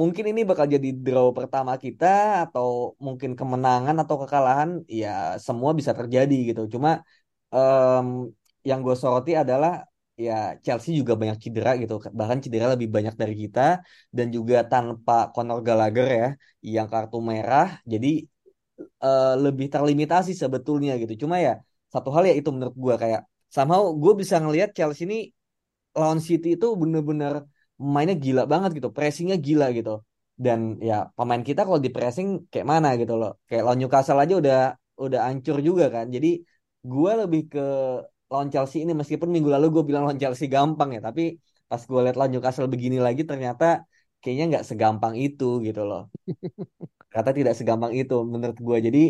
mungkin 0.00 0.24
ini 0.30 0.40
bakal 0.50 0.66
jadi 0.74 0.88
draw 1.04 1.26
pertama 1.38 1.72
kita 1.84 2.06
atau 2.44 2.68
mungkin 3.06 3.30
kemenangan 3.38 3.96
atau 4.02 4.16
kekalahan 4.22 4.70
ya 5.00 5.08
semua 5.46 5.70
bisa 5.78 5.92
terjadi 5.98 6.34
gitu. 6.48 6.60
Cuma 6.74 6.90
em, 7.54 8.06
yang 8.68 8.78
gue 8.86 8.96
soroti 9.02 9.32
adalah 9.42 9.72
ya 10.26 10.34
Chelsea 10.64 10.90
juga 11.00 11.14
banyak 11.20 11.38
cedera 11.44 11.70
gitu 11.82 11.94
bahkan 12.20 12.38
cedera 12.44 12.66
lebih 12.74 12.88
banyak 12.96 13.14
dari 13.22 13.34
kita 13.42 13.60
dan 14.16 14.26
juga 14.36 14.56
tanpa 14.72 15.12
Conor 15.34 15.58
Gallagher 15.66 16.06
ya 16.20 16.26
yang 16.74 16.86
kartu 16.92 17.16
merah 17.30 17.66
jadi 17.92 18.08
eh, 19.04 19.24
lebih 19.44 19.66
terlimitasi 19.74 20.32
sebetulnya 20.42 20.92
gitu 21.02 21.14
cuma 21.22 21.36
ya 21.46 21.52
satu 21.92 22.08
hal 22.14 22.22
ya 22.28 22.34
itu 22.40 22.48
menurut 22.54 22.76
gue 22.84 22.94
kayak 23.02 23.20
somehow 23.54 23.82
gue 24.02 24.12
bisa 24.22 24.36
ngelihat 24.42 24.70
Chelsea 24.76 25.02
ini 25.08 25.16
lawan 26.00 26.20
City 26.28 26.48
itu 26.56 26.66
bener-bener 26.82 27.32
mainnya 27.94 28.16
gila 28.24 28.42
banget 28.52 28.70
gitu 28.78 28.88
pressingnya 28.96 29.36
gila 29.46 29.66
gitu. 29.78 29.92
Dan 30.44 30.60
ya 30.88 30.94
pemain 31.16 31.42
kita 31.48 31.60
kalau 31.66 31.78
di 31.86 31.90
pressing 31.94 32.28
kayak 32.50 32.66
mana 32.72 32.88
gitu 33.00 33.14
loh. 33.20 33.30
Kayak 33.48 33.62
lawan 33.66 33.78
Newcastle 33.80 34.18
aja 34.22 34.34
udah 34.42 34.58
udah 35.04 35.20
hancur 35.26 35.56
juga 35.68 35.84
kan. 35.94 36.06
Jadi 36.14 36.28
gue 36.92 37.10
lebih 37.22 37.42
ke 37.52 37.60
lawan 38.32 38.48
Chelsea 38.52 38.78
ini 38.84 38.92
meskipun 39.00 39.28
minggu 39.34 39.50
lalu 39.54 39.66
gue 39.74 39.82
bilang 39.88 40.02
lawan 40.06 40.18
Chelsea 40.22 40.46
gampang 40.50 40.90
ya 40.96 41.00
tapi 41.08 41.22
pas 41.70 41.82
gue 41.90 42.00
lihat 42.04 42.16
lawan 42.18 42.30
Newcastle 42.34 42.68
begini 42.74 42.98
lagi 43.06 43.22
ternyata 43.30 43.64
kayaknya 44.20 44.44
nggak 44.50 44.64
segampang 44.68 45.14
itu 45.26 45.44
gitu 45.66 45.80
loh. 45.90 46.10
Kata 47.14 47.30
tidak 47.30 47.54
segampang 47.58 47.92
itu 47.94 48.14
menurut 48.26 48.58
gue 48.58 48.78
jadi 48.86 49.02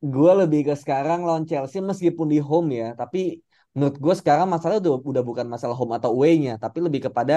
gue 0.00 0.32
lebih 0.40 0.60
ke 0.70 0.74
sekarang 0.82 1.26
lawan 1.26 1.44
Chelsea 1.50 1.82
meskipun 1.82 2.26
di 2.32 2.38
home 2.40 2.68
ya 2.80 2.88
tapi 2.96 3.42
menurut 3.76 3.96
gue 4.04 4.14
sekarang 4.20 4.46
masalah 4.54 4.76
udah, 4.82 4.92
udah 5.10 5.22
bukan 5.28 5.46
masalah 5.54 5.74
home 5.78 5.94
atau 5.98 6.10
away-nya 6.14 6.52
tapi 6.62 6.78
lebih 6.86 7.00
kepada 7.06 7.34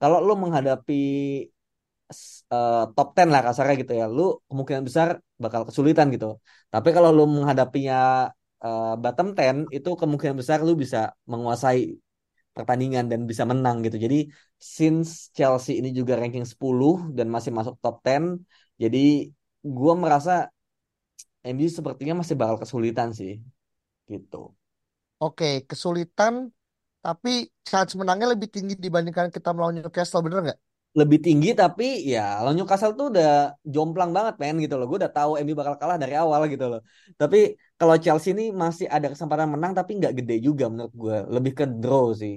kalau 0.00 0.18
lo 0.26 0.32
menghadapi 0.44 0.94
eh, 2.52 2.82
top 2.96 3.08
10 3.16 3.28
lah 3.32 3.40
kasarnya 3.46 3.74
gitu 3.82 3.92
ya 4.00 4.04
lu 4.16 4.22
kemungkinan 4.48 4.82
besar 4.88 5.08
bakal 5.44 5.62
kesulitan 5.68 6.06
gitu 6.14 6.26
tapi 6.72 6.88
kalau 6.96 7.10
lu 7.16 7.22
menghadapinya 7.36 7.96
eh, 8.64 8.92
bottom 9.02 9.28
10 9.38 9.56
itu 9.76 9.88
kemungkinan 10.00 10.36
besar 10.40 10.58
lu 10.66 10.72
bisa 10.82 10.98
menguasai 11.32 11.80
pertandingan 12.56 13.04
dan 13.12 13.20
bisa 13.30 13.44
menang 13.52 13.76
gitu. 13.86 13.96
Jadi 14.06 14.16
since 14.76 15.10
Chelsea 15.36 15.72
ini 15.80 15.90
juga 16.00 16.14
ranking 16.20 16.46
10 16.52 16.94
dan 17.18 17.26
masih 17.34 17.52
masuk 17.58 17.74
top 17.84 17.96
10, 18.02 18.24
jadi 18.82 18.98
gua 19.76 19.92
merasa 20.02 20.32
MU 21.44 21.68
sepertinya 21.78 22.14
masih 22.22 22.36
bakal 22.40 22.56
kesulitan 22.62 23.10
sih 23.20 23.32
gitu. 24.12 24.36
Oke, 25.24 25.46
kesulitan 25.70 26.34
tapi 27.04 27.30
chance 27.68 27.92
menangnya 28.00 28.26
lebih 28.34 28.48
tinggi 28.54 28.74
dibandingkan 28.84 29.28
kita 29.36 29.48
melawan 29.54 29.74
Newcastle, 29.78 30.22
bener 30.26 30.40
nggak? 30.44 30.58
Lebih 31.00 31.18
tinggi 31.26 31.48
tapi 31.60 31.84
ya 32.12 32.20
lawan 32.42 32.54
Newcastle 32.58 32.92
tuh 32.98 33.06
udah 33.12 33.26
jomplang 33.74 34.10
banget 34.16 34.34
men 34.42 34.54
gitu 34.64 34.74
loh. 34.78 34.84
Gue 34.90 34.98
udah 35.02 35.10
tahu 35.16 35.30
MU 35.42 35.54
bakal 35.60 35.74
kalah 35.80 35.96
dari 36.02 36.14
awal 36.22 36.40
gitu 36.52 36.64
loh. 36.70 36.80
Tapi 37.20 37.36
kalau 37.78 37.94
Chelsea 38.04 38.30
ini 38.34 38.42
masih 38.62 38.86
ada 38.96 39.06
kesempatan 39.12 39.48
menang 39.54 39.72
tapi 39.78 39.90
nggak 39.98 40.12
gede 40.18 40.34
juga 40.46 40.64
menurut 40.72 40.92
gue. 41.02 41.16
Lebih 41.34 41.52
ke 41.58 41.64
draw 41.82 42.04
sih. 42.22 42.34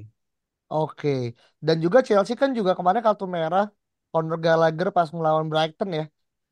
Oke, 0.73 1.09
dan 1.65 1.77
juga 1.85 1.99
Chelsea 2.07 2.35
kan 2.41 2.49
juga 2.57 2.71
kemarin 2.77 3.01
kartu 3.07 3.25
merah 3.35 3.63
Conor 4.11 4.37
Gallagher 4.45 4.87
pas 4.97 5.07
melawan 5.15 5.45
Brighton 5.51 5.89
ya. 5.99 6.03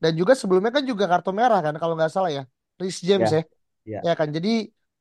Dan 0.02 0.12
juga 0.20 0.34
sebelumnya 0.42 0.72
kan 0.76 0.84
juga 0.92 1.04
kartu 1.12 1.30
merah 1.40 1.60
kan 1.66 1.74
kalau 1.82 1.94
nggak 1.98 2.12
salah 2.16 2.32
ya. 2.38 2.42
Reece 2.80 3.02
James 3.10 3.30
Ya, 3.30 3.36
ya. 3.36 3.42
ya. 3.86 4.08
Ya 4.08 4.12
kan, 4.20 4.30
jadi 4.38 4.50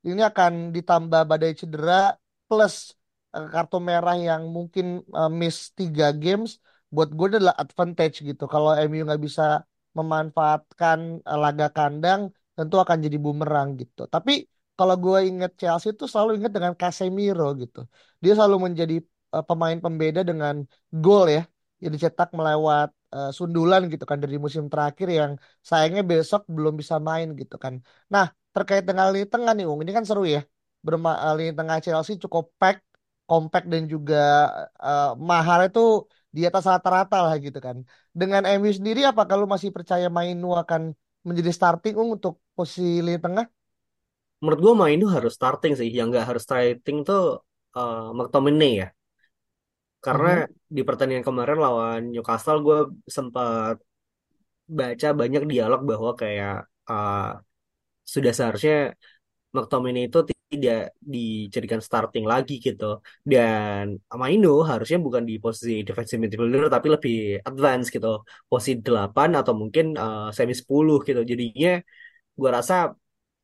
ini 0.08 0.20
akan 0.30 0.52
ditambah 0.76 1.20
badai 1.30 1.52
cedera 1.60 1.92
plus 2.48 2.74
eh, 3.36 3.46
kartu 3.52 3.76
merah 3.88 4.14
yang 4.28 4.42
mungkin 4.56 4.86
eh, 5.18 5.30
miss 5.40 5.56
tiga 5.78 6.04
games. 6.22 6.50
Buat 6.94 7.08
gue 7.18 7.26
adalah 7.32 7.54
advantage 7.62 8.14
gitu. 8.28 8.42
Kalau 8.52 8.70
MU 8.84 9.02
nggak 9.08 9.22
bisa 9.26 9.42
memanfaatkan 9.98 10.98
eh, 11.30 11.38
laga 11.44 11.66
kandang, 11.76 12.20
tentu 12.56 12.74
akan 12.84 12.98
jadi 13.04 13.16
bumerang 13.24 13.68
gitu. 13.80 14.00
Tapi 14.14 14.32
kalau 14.78 14.94
gue 15.04 15.18
inget 15.30 15.50
Chelsea 15.60 15.88
itu 15.94 16.04
selalu 16.12 16.30
inget 16.38 16.52
dengan 16.56 16.74
Casemiro 16.80 17.44
gitu. 17.62 17.78
Dia 18.22 18.32
selalu 18.38 18.56
menjadi 18.66 18.94
eh, 19.34 19.44
pemain 19.48 19.78
pembeda 19.84 20.20
dengan 20.30 20.54
gol 21.04 21.24
ya 21.36 21.40
yang 21.82 21.92
dicetak 21.96 22.28
melewat 22.38 22.88
eh, 23.14 23.28
sundulan 23.38 23.80
gitu 23.92 24.04
kan 24.10 24.18
dari 24.24 24.36
musim 24.44 24.64
terakhir 24.72 25.08
yang 25.18 25.32
sayangnya 25.70 26.02
besok 26.10 26.40
belum 26.56 26.74
bisa 26.80 26.96
main 27.08 27.26
gitu 27.40 27.56
kan. 27.64 27.74
Nah, 28.14 28.26
terkait 28.54 28.84
dengan 28.88 29.06
lini 29.12 29.26
tengah 29.32 29.52
nih, 29.56 29.64
Ung. 29.70 29.80
Ini 29.84 29.92
kan 29.98 30.04
seru 30.08 30.22
ya. 30.34 30.40
Berma 30.86 31.10
eh, 31.24 31.32
lini 31.38 31.52
tengah 31.58 31.76
Chelsea 31.84 32.14
cukup 32.24 32.44
pack, 32.60 32.76
compact 33.28 33.66
dan 33.72 33.82
juga 33.92 34.16
eh, 34.84 35.04
mahal 35.30 35.58
itu 35.68 35.80
di 36.36 36.40
atas 36.48 36.64
rata-rata 36.72 37.16
lah 37.24 37.34
gitu 37.44 37.58
kan. 37.66 37.76
Dengan 38.20 38.42
MU 38.56 38.70
sendiri, 38.78 39.00
apakah 39.10 39.34
lu 39.40 39.46
masih 39.54 39.70
percaya 39.76 40.06
Mainu 40.16 40.48
akan 40.62 40.82
menjadi 41.26 41.50
starting 41.58 41.94
Ung 42.00 42.10
untuk 42.18 42.32
posisi 42.56 42.82
lini 43.06 43.18
tengah? 43.24 43.44
Menurut 44.42 44.60
gue 44.64 44.74
main 44.82 44.96
itu 45.00 45.08
harus 45.16 45.32
starting 45.38 45.72
sih. 45.80 45.88
Yang 45.98 46.06
nggak 46.10 46.26
harus 46.28 46.42
starting 46.48 46.96
tuh 47.08 47.20
uh, 47.78 48.00
McTominay 48.18 48.70
ya. 48.82 48.86
Karena 50.04 50.28
Mhm. 50.28 50.46
di 50.76 50.82
pertandingan 50.88 51.24
kemarin 51.28 51.58
lawan 51.64 52.00
Newcastle 52.12 52.58
gue 52.66 52.78
sempat 53.16 53.74
baca 54.78 55.08
banyak 55.20 55.42
dialog 55.52 55.80
bahwa 55.90 56.10
kayak 56.20 56.54
uh, 56.90 57.20
sudah 58.12 58.32
seharusnya 58.38 58.74
McTominay 59.54 60.10
itu 60.10 60.18
tidak 60.54 60.78
dijadikan 61.14 61.80
starting 61.88 62.24
lagi 62.32 62.52
gitu. 62.66 62.84
Dan 63.30 63.98
Maino 64.20 64.48
harusnya 64.70 64.98
bukan 65.06 65.22
di 65.30 65.34
posisi 65.44 65.72
defensive 65.86 66.20
midfielder 66.22 66.64
tapi 66.74 66.86
lebih 66.94 67.14
advance 67.48 67.86
gitu. 67.94 68.08
Posisi 68.50 68.72
8 68.86 69.28
atau 69.40 69.52
mungkin 69.60 69.84
uh, 70.02 70.28
semi 70.36 70.54
10 70.60 71.06
gitu. 71.08 71.20
Jadinya 71.30 71.70
gua 72.38 72.50
rasa 72.58 72.74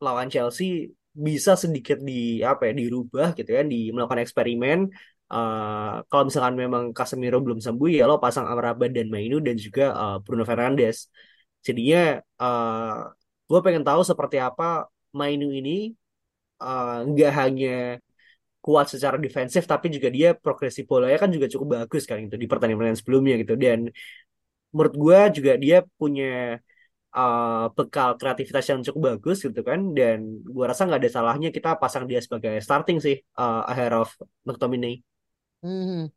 lawan 0.05 0.29
Chelsea 0.33 0.91
bisa 1.27 1.53
sedikit 1.63 1.99
di 2.09 2.13
apa 2.51 2.71
ya 2.71 2.73
dirubah 2.81 3.27
gitu 3.39 3.51
ya, 3.57 3.63
di 3.73 3.77
melakukan 3.95 4.23
eksperimen. 4.25 4.79
Uh, 5.31 6.03
kalau 6.11 6.27
misalkan 6.27 6.55
memang 6.59 6.85
Casemiro 6.91 7.39
belum 7.39 7.63
sembuh 7.63 7.87
ya 7.87 8.03
lo 8.11 8.19
pasang 8.19 8.51
Amrabat 8.51 8.91
dan 8.91 9.07
Mainu 9.15 9.39
dan 9.47 9.55
juga 9.55 9.83
uh, 10.01 10.17
Bruno 10.25 10.43
Fernandes. 10.43 11.07
Jadinya 11.67 12.19
uh, 12.43 13.15
gue 13.51 13.61
pengen 13.67 13.83
tahu 13.83 14.01
seperti 14.07 14.37
apa 14.39 14.87
Mainu 15.19 15.51
ini 15.51 15.91
uh, 16.63 17.03
nggak 17.09 17.33
hanya 17.41 17.99
kuat 18.63 18.87
secara 18.93 19.17
defensif 19.17 19.67
tapi 19.67 19.91
juga 19.91 20.09
dia 20.13 20.29
progresi 20.37 20.87
bolanya 20.87 21.19
kan 21.19 21.31
juga 21.35 21.51
cukup 21.51 21.69
bagus 21.83 22.05
kan 22.07 22.23
itu 22.23 22.37
di 22.39 22.47
pertandingan 22.47 22.95
sebelumnya 22.95 23.35
gitu 23.43 23.59
dan 23.59 23.89
menurut 24.71 24.95
gue 24.95 25.19
juga 25.41 25.53
dia 25.59 25.77
punya 25.99 26.61
uh, 27.17 27.67
bekal 27.75 28.15
kreativitas 28.21 28.65
yang 28.71 28.81
cukup 28.87 29.17
bagus 29.17 29.43
gitu 29.43 29.61
kan 29.67 29.81
dan 29.99 30.19
gue 30.47 30.65
rasa 30.71 30.87
nggak 30.87 31.01
ada 31.03 31.11
salahnya 31.11 31.49
kita 31.51 31.75
pasang 31.83 32.05
dia 32.07 32.21
sebagai 32.23 32.55
starting 32.63 32.99
sih 33.03 33.17
uh, 33.41 33.67
ahead 33.67 33.91
of 33.97 34.15
McTominay. 34.47 35.03
Hmm, 35.65 36.09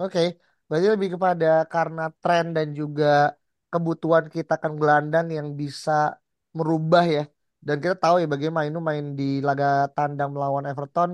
oke. 0.00 0.22
Berarti 0.66 0.86
lebih 0.94 1.08
kepada 1.18 1.66
karena 1.66 2.10
tren 2.22 2.54
dan 2.56 2.68
juga 2.74 3.34
kebutuhan 3.70 4.26
kita 4.30 4.58
kan 4.58 4.74
gelandang 4.74 5.30
yang 5.30 5.48
bisa 5.54 6.18
merubah 6.58 7.04
ya. 7.16 7.22
Dan 7.66 7.76
kita 7.82 7.94
tahu 8.02 8.14
ya 8.22 8.26
bagaimana 8.34 8.64
itu 8.70 8.80
main 8.90 9.04
di 9.18 9.24
laga 9.48 9.66
tandang 9.96 10.30
melawan 10.34 10.64
Everton 10.70 11.10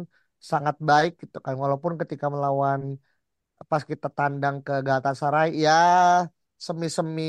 sangat 0.51 0.77
baik 0.91 1.11
gitu 1.23 1.39
kan. 1.45 1.55
Walaupun 1.63 1.93
ketika 2.01 2.27
melawan 2.35 2.81
pas 3.71 3.83
kita 3.91 4.09
tandang 4.19 4.57
ke 4.67 4.73
Galatasaray 4.87 5.49
ya 5.65 5.73
semi-semi 6.67 7.23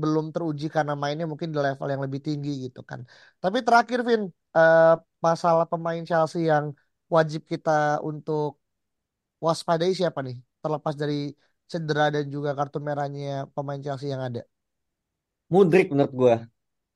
belum 0.00 0.24
teruji 0.34 0.66
karena 0.76 0.92
mainnya 1.02 1.26
mungkin 1.30 1.48
di 1.54 1.58
level 1.66 1.88
yang 1.92 2.02
lebih 2.06 2.20
tinggi 2.26 2.50
gitu 2.66 2.80
kan. 2.90 3.00
Tapi 3.42 3.58
terakhir 3.66 3.98
Vin, 4.08 4.22
eh, 4.58 4.94
masalah 5.26 5.64
pemain 5.72 6.02
Chelsea 6.08 6.40
yang 6.52 6.66
wajib 7.14 7.42
kita 7.52 7.70
untuk 8.10 8.58
waspadai 9.46 9.92
siapa 9.98 10.20
nih? 10.26 10.36
Terlepas 10.62 10.94
dari 11.02 11.14
cedera 11.70 12.04
dan 12.14 12.24
juga 12.34 12.50
kartu 12.58 12.78
merahnya 12.86 13.46
pemain 13.54 13.80
Chelsea 13.84 14.08
yang 14.14 14.22
ada. 14.28 14.42
Mudrik 15.52 15.86
menurut 15.92 16.12
gue. 16.20 16.34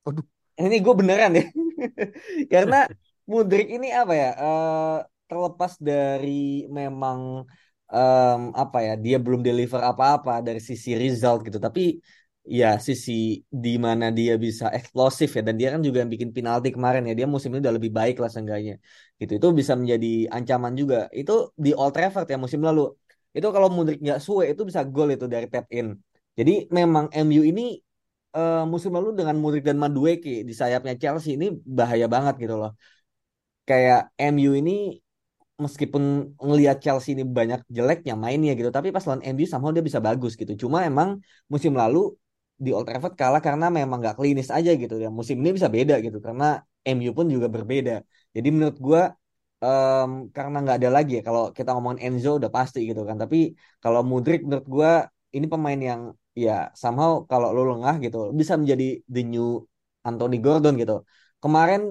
Waduh. 0.05 0.36
Ini 0.57 0.75
gue 0.85 0.93
beneran 0.99 1.31
ya. 1.37 1.43
Karena 2.53 2.75
Mudrik 3.31 3.67
ini 3.75 3.87
apa 3.91 4.13
ya? 4.21 4.27
Uh, 4.39 4.95
terlepas 5.27 5.73
dari 5.89 6.63
memang 6.77 7.19
um, 7.91 8.39
apa 8.55 8.77
ya 8.87 8.93
dia 9.05 9.15
belum 9.25 9.41
deliver 9.47 9.81
apa-apa 9.91 10.31
dari 10.47 10.59
sisi 10.69 10.95
result 10.95 11.43
gitu 11.47 11.59
tapi 11.59 11.99
ya 12.47 12.79
sisi 12.79 13.43
di 13.51 13.75
mana 13.75 14.05
dia 14.17 14.33
bisa 14.45 14.65
eksplosif 14.77 15.29
ya 15.37 15.41
dan 15.47 15.55
dia 15.59 15.67
kan 15.75 15.81
juga 15.83 15.97
yang 16.03 16.11
bikin 16.15 16.31
penalti 16.31 16.67
kemarin 16.75 17.03
ya 17.09 17.13
dia 17.19 17.27
musim 17.27 17.49
ini 17.51 17.59
udah 17.63 17.75
lebih 17.75 17.91
baik 17.99 18.15
lah 18.23 18.29
seenggaknya 18.31 18.73
gitu 19.19 19.31
itu 19.35 19.47
bisa 19.59 19.73
menjadi 19.75 20.07
ancaman 20.31 20.71
juga 20.79 20.97
itu 21.19 21.31
di 21.59 21.69
Old 21.75 21.91
Trafford 21.95 22.27
ya 22.31 22.37
musim 22.39 22.61
lalu 22.63 22.81
itu 23.35 23.47
kalau 23.55 23.67
Mudrik 23.75 23.99
nggak 23.99 24.19
suwe 24.25 24.43
itu 24.55 24.61
bisa 24.69 24.81
gol 24.87 25.09
itu 25.15 25.25
dari 25.27 25.45
tap 25.51 25.67
in 25.75 25.87
jadi 26.39 26.51
memang 26.71 27.11
MU 27.11 27.43
ini 27.43 27.83
uh, 28.35 28.63
musim 28.71 28.91
lalu 28.97 29.15
dengan 29.19 29.35
Mudrik 29.39 29.63
dan 29.63 29.77
Madueke 29.79 30.43
di 30.47 30.53
sayapnya 30.55 30.93
Chelsea 30.99 31.37
ini 31.37 31.45
bahaya 31.63 32.05
banget 32.09 32.35
gitu 32.43 32.55
loh 32.59 32.71
kayak 33.67 33.99
MU 34.15 34.51
ini 34.55 34.71
meskipun 35.63 36.03
ngelihat 36.37 36.77
Chelsea 36.83 37.11
ini 37.17 37.23
banyak 37.25 37.59
jeleknya 37.75 38.13
mainnya 38.13 38.51
gitu, 38.59 38.69
tapi 38.69 38.93
pas 38.95 39.03
lawan 39.07 39.21
MU 39.25 39.45
sama 39.49 39.73
dia 39.75 39.83
bisa 39.89 39.99
bagus 40.07 40.31
gitu. 40.41 40.53
Cuma 40.63 40.85
emang 40.89 41.09
musim 41.51 41.73
lalu 41.81 42.13
di 42.63 42.69
Old 42.73 42.85
Trafford 42.87 43.13
kalah 43.17 43.41
karena 43.47 43.65
memang 43.69 43.97
gak 44.05 44.15
klinis 44.19 44.49
aja 44.57 44.71
gitu 44.81 44.95
ya. 45.03 45.09
Musim 45.09 45.35
ini 45.41 45.51
bisa 45.57 45.69
beda 45.77 45.95
gitu 46.05 46.17
karena 46.21 46.61
MU 46.85 47.11
pun 47.17 47.25
juga 47.35 47.47
berbeda. 47.55 47.93
Jadi 48.35 48.47
menurut 48.53 48.77
gue 48.77 49.01
um, 49.65 50.09
karena 50.35 50.55
nggak 50.63 50.77
ada 50.79 50.89
lagi 50.97 51.11
ya 51.17 51.21
kalau 51.27 51.43
kita 51.57 51.69
ngomongin 51.73 51.99
Enzo 52.05 52.29
udah 52.39 52.51
pasti 52.57 52.79
gitu 52.89 53.01
kan. 53.09 53.17
Tapi 53.23 53.37
kalau 53.83 54.01
Mudrik 54.05 54.39
menurut 54.45 54.67
gue 54.75 54.91
ini 55.35 55.45
pemain 55.53 55.79
yang 55.89 56.01
ya 56.43 56.51
somehow 56.81 57.11
kalau 57.31 57.47
lo 57.55 57.61
lengah 57.73 57.95
gitu 58.05 58.17
bisa 58.39 58.53
menjadi 58.61 58.85
the 59.13 59.21
new 59.31 59.47
Anthony 60.07 60.37
Gordon 60.45 60.73
gitu. 60.81 60.93
Kemarin 61.43 61.81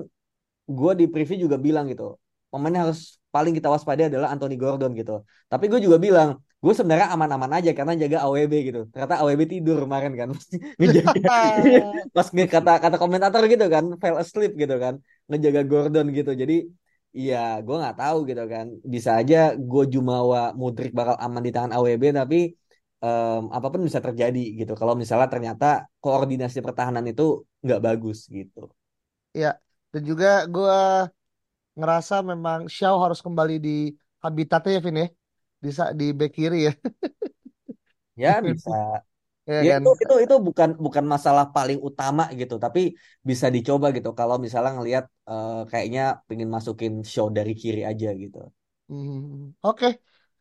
gue 0.78 0.92
di 1.00 1.04
preview 1.12 1.36
juga 1.44 1.56
bilang 1.66 1.84
gitu 1.92 2.04
pemain 2.50 2.72
yang 2.72 2.84
harus 2.88 3.20
paling 3.34 3.52
kita 3.52 3.68
waspada 3.68 4.08
adalah 4.08 4.28
Anthony 4.32 4.56
Gordon 4.56 4.90
gitu. 4.96 5.12
Tapi 5.50 5.64
gue 5.68 5.80
juga 5.86 5.98
bilang, 6.00 6.40
gue 6.64 6.72
sebenarnya 6.72 7.12
aman-aman 7.12 7.52
aja 7.60 7.70
karena 7.76 7.92
jaga 8.02 8.24
AWB 8.24 8.54
gitu. 8.72 8.80
Ternyata 8.88 9.14
AWB 9.20 9.42
tidur 9.44 9.76
kemarin 9.84 10.12
kan, 10.16 10.28
pas 12.16 12.26
kata 12.32 12.72
kata 12.80 12.96
komentator 13.02 13.42
gitu 13.52 13.66
kan, 13.68 13.84
fell 14.00 14.16
asleep 14.22 14.56
gitu 14.56 14.74
kan, 14.80 14.94
ngejaga 15.28 15.60
Gordon 15.70 16.06
gitu. 16.16 16.32
Jadi 16.32 16.56
Iya, 17.16 17.64
gue 17.64 17.74
nggak 17.80 17.96
tahu 18.00 18.18
gitu 18.28 18.42
kan. 18.52 18.66
Bisa 18.94 19.10
aja 19.20 19.36
gue 19.56 19.82
Jumawa 19.92 20.52
Mudrik 20.60 20.92
bakal 20.98 21.16
aman 21.24 21.40
di 21.46 21.50
tangan 21.54 21.72
AWB, 21.76 22.04
tapi 22.12 22.36
um, 23.06 23.42
apa 23.54 23.66
pun 23.70 23.80
bisa 23.86 24.02
terjadi 24.02 24.44
gitu. 24.60 24.72
Kalau 24.74 24.98
misalnya 24.98 25.28
ternyata 25.30 25.86
koordinasi 26.02 26.58
pertahanan 26.66 27.06
itu 27.06 27.46
nggak 27.62 27.80
bagus 27.86 28.26
gitu. 28.26 28.66
Iya, 29.30 29.60
dan 29.92 30.02
juga 30.02 30.30
gue 30.50 30.78
ngerasa 31.76 32.24
memang 32.24 32.66
Xiao 32.72 32.96
harus 32.98 33.20
kembali 33.20 33.56
di 33.60 33.76
habitatnya 34.24 34.72
ya 34.76 34.80
Vin 34.82 34.98
ya 35.04 35.08
di 35.60 35.70
di 35.72 36.06
back 36.16 36.32
kiri 36.32 36.60
ya 36.68 36.72
ya 38.22 38.32
bisa 38.46 39.04
ya, 39.44 39.60
ya 39.62 39.74
kan? 39.76 39.84
itu 39.84 39.90
itu 40.04 40.14
itu 40.24 40.34
bukan 40.40 40.70
bukan 40.80 41.04
masalah 41.04 41.52
paling 41.52 41.78
utama 41.80 42.32
gitu 42.32 42.56
tapi 42.56 42.96
bisa 43.20 43.52
dicoba 43.52 43.92
gitu 43.92 44.16
kalau 44.16 44.40
misalnya 44.40 44.72
ngelihat 44.80 45.04
uh, 45.28 45.68
kayaknya 45.68 46.24
pengen 46.26 46.48
masukin 46.48 47.04
show 47.04 47.28
dari 47.28 47.52
kiri 47.52 47.84
aja 47.84 48.10
gitu 48.16 48.50
hmm. 48.88 49.60
oke 49.60 49.76
okay. 49.76 49.92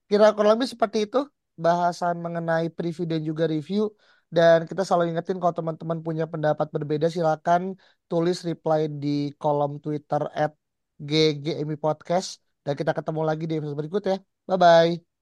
kira 0.07 0.31
kurang 0.33 0.57
lebih 0.57 0.71
seperti 0.71 1.05
itu 1.05 1.27
bahasan 1.65 2.15
mengenai 2.25 2.67
preview 2.77 3.05
dan 3.11 3.21
juga 3.29 3.43
review 3.47 3.91
dan 4.35 4.57
kita 4.69 4.81
selalu 4.83 5.15
ingetin 5.15 5.37
kalau 5.41 5.55
teman-teman 5.59 5.99
punya 6.05 6.25
pendapat 6.33 6.67
berbeda 6.75 7.07
silakan 7.15 7.61
tulis 8.09 8.37
reply 8.49 8.79
di 9.03 9.31
kolom 9.41 9.71
Twitter 9.83 10.21
at 10.35 10.51
GGMI 10.99 11.75
Podcast 11.79 12.27
dan 12.65 12.73
kita 12.79 12.91
ketemu 12.97 13.21
lagi 13.29 13.43
di 13.49 13.53
episode 13.57 13.77
berikut 13.79 14.03
ya. 14.11 14.15
Bye 14.49 14.57
bye. 14.63 15.14